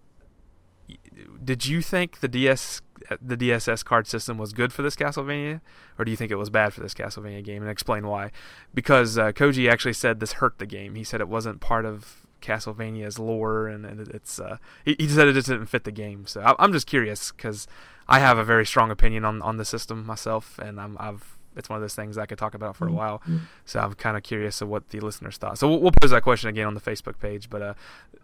[1.43, 2.81] did you think the DS
[3.21, 5.61] the DSS card system was good for this Castlevania,
[5.97, 7.61] or do you think it was bad for this Castlevania game?
[7.61, 8.31] And explain why.
[8.73, 10.95] Because uh, Koji actually said this hurt the game.
[10.95, 15.27] He said it wasn't part of Castlevania's lore, and, and it's uh, he, he, said
[15.27, 16.25] it just didn't fit the game.
[16.25, 17.67] So I, am just curious because
[18.07, 21.69] I have a very strong opinion on on the system myself, and I'm, I've it's
[21.69, 22.97] one of those things I could talk about for a mm-hmm.
[22.97, 23.21] while.
[23.65, 25.57] So I'm kind of curious of what the listeners thought.
[25.57, 27.49] So we'll, we'll, pose that question again on the Facebook page.
[27.49, 27.73] But uh,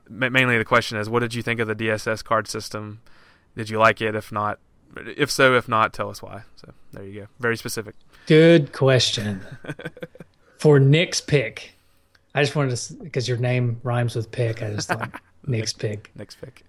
[0.09, 3.01] mainly the question is, what did you think of the DSS card system?
[3.55, 4.15] Did you like it?
[4.15, 4.59] If not,
[4.95, 6.43] if so, if not, tell us why.
[6.55, 7.27] So there you go.
[7.39, 7.95] Very specific.
[8.27, 9.41] Good question.
[10.57, 11.73] For Nick's pick,
[12.35, 14.63] I just wanted to because your name rhymes with pick.
[14.63, 16.11] I just thought Nick's pick.
[16.15, 16.63] Nick's pick.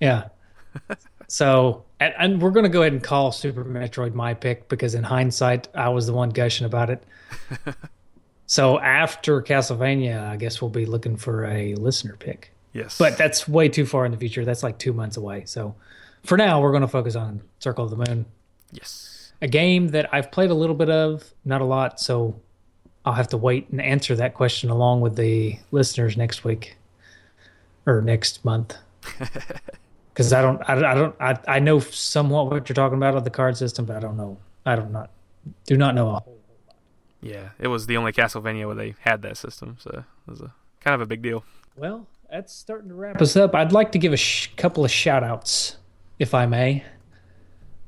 [0.00, 0.28] Yeah.
[1.26, 4.94] So, and, and we're going to go ahead and call Super Metroid my pick because
[4.94, 7.04] in hindsight, I was the one gushing about it.
[8.46, 12.52] so after Castlevania, I guess we'll be looking for a listener pick.
[12.72, 12.98] Yes.
[12.98, 14.44] But that's way too far in the future.
[14.44, 15.44] That's like two months away.
[15.44, 15.74] So
[16.24, 18.26] for now, we're going to focus on Circle of the Moon.
[18.72, 19.32] Yes.
[19.42, 22.00] A game that I've played a little bit of, not a lot.
[22.00, 22.40] So
[23.04, 26.76] I'll have to wait and answer that question along with the listeners next week
[27.86, 28.76] or next month.
[30.20, 33.24] because I don't, I, I don't, I, I know somewhat what you're talking about of
[33.24, 34.36] the card system, but I don't know.
[34.66, 35.08] I don't not,
[35.64, 36.38] do not know a whole.
[37.22, 40.52] Yeah, it was the only Castlevania where they had that system, so it was a
[40.80, 41.42] kind of a big deal.
[41.74, 43.54] Well, that's starting to wrap us up.
[43.54, 45.78] I'd like to give a sh- couple of shout outs,
[46.18, 46.84] if I may.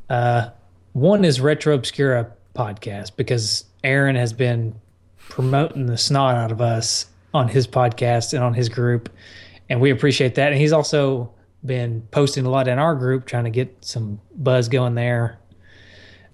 [0.08, 0.48] Uh,
[0.94, 4.74] one is Retro Obscura podcast because Aaron has been
[5.18, 7.04] promoting the snot out of us
[7.34, 9.10] on his podcast and on his group,
[9.68, 10.52] and we appreciate that.
[10.52, 11.30] And he's also
[11.64, 15.38] been posting a lot in our group, trying to get some buzz going there.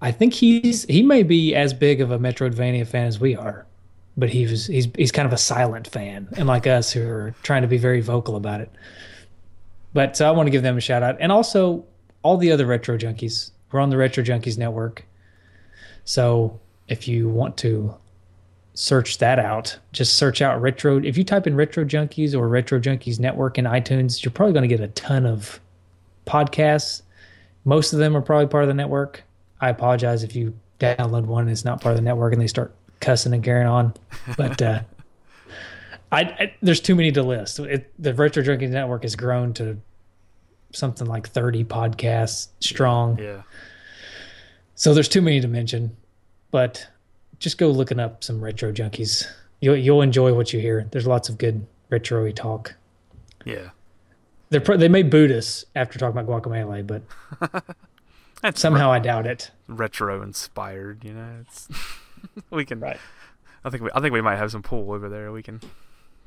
[0.00, 3.66] I think he's he may be as big of a Metroidvania fan as we are,
[4.16, 7.34] but he was he's he's kind of a silent fan, and like us who are
[7.42, 8.70] trying to be very vocal about it.
[9.92, 11.84] But so I want to give them a shout out, and also
[12.22, 13.50] all the other retro junkies.
[13.70, 15.04] We're on the Retro Junkies network,
[16.04, 17.94] so if you want to
[18.78, 19.76] search that out.
[19.90, 21.02] Just search out retro.
[21.02, 24.68] If you type in retro junkies or retro junkies network in iTunes, you're probably going
[24.68, 25.58] to get a ton of
[26.28, 27.02] podcasts.
[27.64, 29.24] Most of them are probably part of the network.
[29.60, 32.46] I apologize if you download one and it's not part of the network and they
[32.46, 33.94] start cussing and carrying on.
[34.36, 34.82] But uh,
[36.12, 37.58] I, I, there's too many to list.
[37.58, 39.76] It, the Retro Junkies Network has grown to
[40.72, 43.18] something like 30 podcasts strong.
[43.18, 43.42] Yeah.
[44.76, 45.96] So there's too many to mention.
[46.52, 46.86] But
[47.38, 49.26] just go looking up some retro junkies.
[49.60, 50.86] You'll you'll enjoy what you hear.
[50.90, 52.74] There's lots of good retro talk.
[53.44, 53.70] Yeah,
[54.50, 59.50] they they may boot us after talking about Guacamelee, but somehow re- I doubt it.
[59.66, 61.28] Retro inspired, you know.
[61.40, 61.68] It's
[62.50, 62.80] we can.
[62.80, 62.98] Right.
[63.64, 65.32] I think we I think we might have some pool over there.
[65.32, 65.60] We can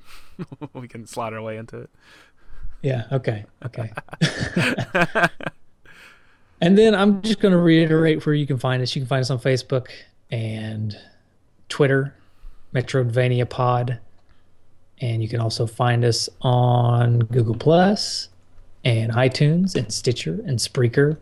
[0.74, 1.90] we can slide our way into it.
[2.82, 3.04] Yeah.
[3.12, 3.46] Okay.
[3.66, 3.92] Okay.
[6.60, 8.96] and then I'm just going to reiterate where you can find us.
[8.96, 9.88] You can find us on Facebook
[10.32, 10.98] and
[11.70, 12.14] Twitter,
[12.74, 14.00] Metroidvania Pod.
[15.00, 18.30] And you can also find us on Google Plus
[18.84, 21.18] and iTunes and Stitcher and Spreaker.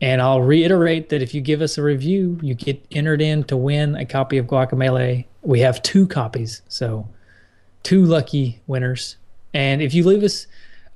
[0.00, 3.56] And I'll reiterate that if you give us a review, you get entered in to
[3.56, 5.24] win a copy of Guacamelee.
[5.42, 7.08] We have two copies, so
[7.82, 9.16] two lucky winners.
[9.54, 10.46] And if you leave us,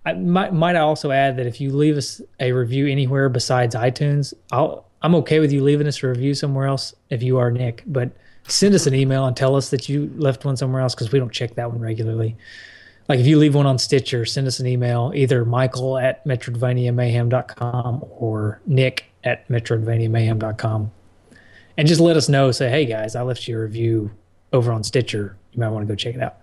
[0.05, 3.75] I might, might I also add that if you leave us a review anywhere besides
[3.75, 7.51] iTunes, I'll I'm okay with you leaving us a review somewhere else if you are
[7.51, 8.11] Nick, but
[8.47, 11.19] send us an email and tell us that you left one somewhere else because we
[11.19, 12.37] don't check that one regularly.
[13.09, 18.05] Like if you leave one on Stitcher, send us an email, either Michael at Metroidvaniamayhem.com
[18.11, 20.91] or Nick at Metroidvaniamayhem.com.
[21.77, 24.11] And just let us know, say, hey guys, I left you a review
[24.53, 25.37] over on Stitcher.
[25.53, 26.37] You might want to go check it out.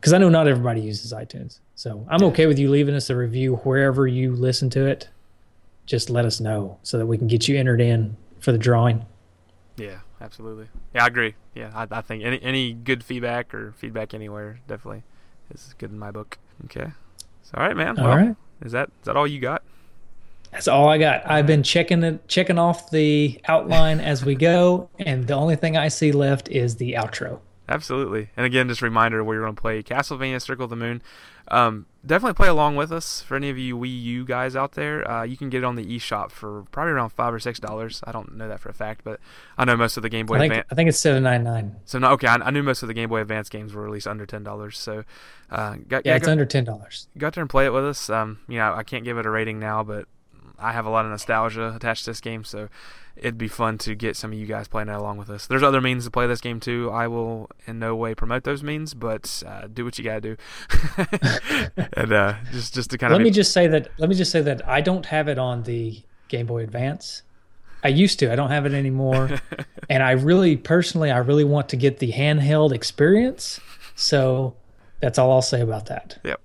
[0.00, 1.58] Because I know not everybody uses iTunes.
[1.74, 5.08] So I'm okay with you leaving us a review wherever you listen to it
[5.86, 9.04] just let us know so that we can get you entered in for the drawing.
[9.76, 10.68] Yeah, absolutely.
[10.94, 11.34] Yeah, I agree.
[11.54, 15.02] Yeah, I, I think any any good feedback or feedback anywhere definitely
[15.50, 16.38] is good in my book.
[16.66, 16.92] Okay.
[17.42, 17.98] So, all right, man.
[17.98, 18.36] All well, right.
[18.62, 19.62] Is that is that all you got?
[20.52, 21.28] That's all I got.
[21.28, 25.76] I've been checking it, checking off the outline as we go, and the only thing
[25.76, 27.40] I see left is the outro.
[27.68, 28.28] Absolutely.
[28.36, 31.00] And again, just a reminder, we're going to play Castlevania Circle of the Moon.
[31.48, 33.22] Um, definitely play along with us.
[33.22, 35.76] For any of you Wii U guys out there, uh, you can get it on
[35.76, 38.00] the eShop for probably around five or six dollars.
[38.04, 39.20] I don't know that for a fact, but
[39.56, 40.66] I know most of the Game Boy I think Advance.
[40.70, 41.76] I think it's seven nine nine.
[41.84, 44.06] So no, okay, I, I knew most of the Game Boy Advance games were released
[44.06, 44.78] under ten dollars.
[44.78, 45.04] So
[45.50, 47.08] uh, got, Yeah, yeah, it's go, under ten dollars.
[47.16, 48.10] go out there and play it with us.
[48.10, 50.06] Um, you know, I can't give it a rating now, but
[50.58, 52.68] I have a lot of nostalgia attached to this game, so
[53.16, 55.46] it'd be fun to get some of you guys playing along with us.
[55.46, 56.90] There's other means to play this game too.
[56.92, 60.36] I will in no way promote those means, but uh, do what you gotta do,
[61.94, 63.88] and uh, just just to kind Let of me just say that.
[63.98, 67.22] Let me just say that I don't have it on the Game Boy Advance.
[67.84, 68.32] I used to.
[68.32, 69.30] I don't have it anymore.
[69.90, 73.60] and I really, personally, I really want to get the handheld experience.
[73.96, 74.54] So
[75.00, 76.18] that's all I'll say about that.
[76.24, 76.40] Yep.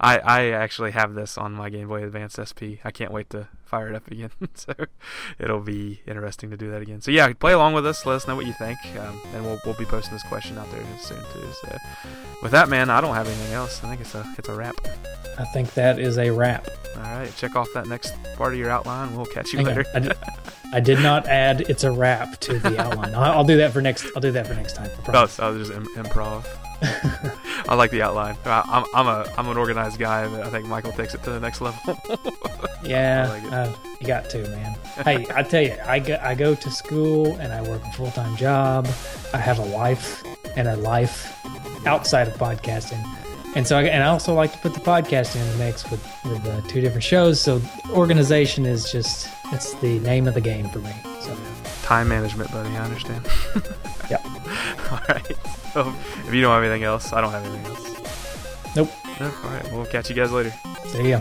[0.00, 2.78] I, I actually have this on my Game Boy Advance SP.
[2.84, 4.30] I can't wait to fire it up again.
[4.54, 4.72] so
[5.38, 7.00] it'll be interesting to do that again.
[7.00, 8.06] So yeah, play along with us.
[8.06, 10.70] Let us know what you think, um, and we'll we'll be posting this question out
[10.70, 11.48] there soon too.
[11.62, 11.76] So
[12.42, 13.82] with that, man, I don't have anything else.
[13.82, 14.76] I think it's a it's a wrap.
[15.38, 16.68] I think that is a wrap.
[16.96, 19.14] All right, check off that next part of your outline.
[19.16, 19.84] We'll catch you Hang later.
[19.94, 20.12] I, did,
[20.72, 23.14] I did not add it's a wrap to the outline.
[23.16, 24.06] I'll, I'll do that for next.
[24.16, 24.90] I'll do that for next time.
[24.90, 25.38] I Oh, promise.
[25.40, 26.44] I was just Im- improv.
[27.68, 28.36] I like the outline.
[28.44, 31.30] I, I'm I'm a I'm an organized guy, but I think Michael takes it to
[31.30, 31.98] the next level.
[32.84, 34.76] Yeah, like uh, you got to, man.
[35.04, 38.10] hey, I tell you, I go, I go to school and I work a full
[38.12, 38.86] time job.
[39.34, 40.22] I have a wife
[40.56, 41.44] and a life
[41.86, 43.04] outside of podcasting,
[43.56, 46.02] and so I, and I also like to put the podcasting in the mix with
[46.24, 47.40] with uh, two different shows.
[47.40, 47.60] So
[47.90, 50.92] organization is just it's the name of the game for me.
[51.20, 51.36] So
[51.88, 52.68] Time management, buddy.
[52.76, 53.26] I understand.
[54.10, 54.24] Yep.
[54.90, 55.36] All right.
[55.74, 55.94] So
[56.26, 58.74] if you don't have anything else, I don't have anything else.
[58.74, 58.90] nope.
[59.20, 59.26] No.
[59.26, 59.70] All right.
[59.72, 60.50] We'll catch you guys later.
[60.86, 61.20] See ya.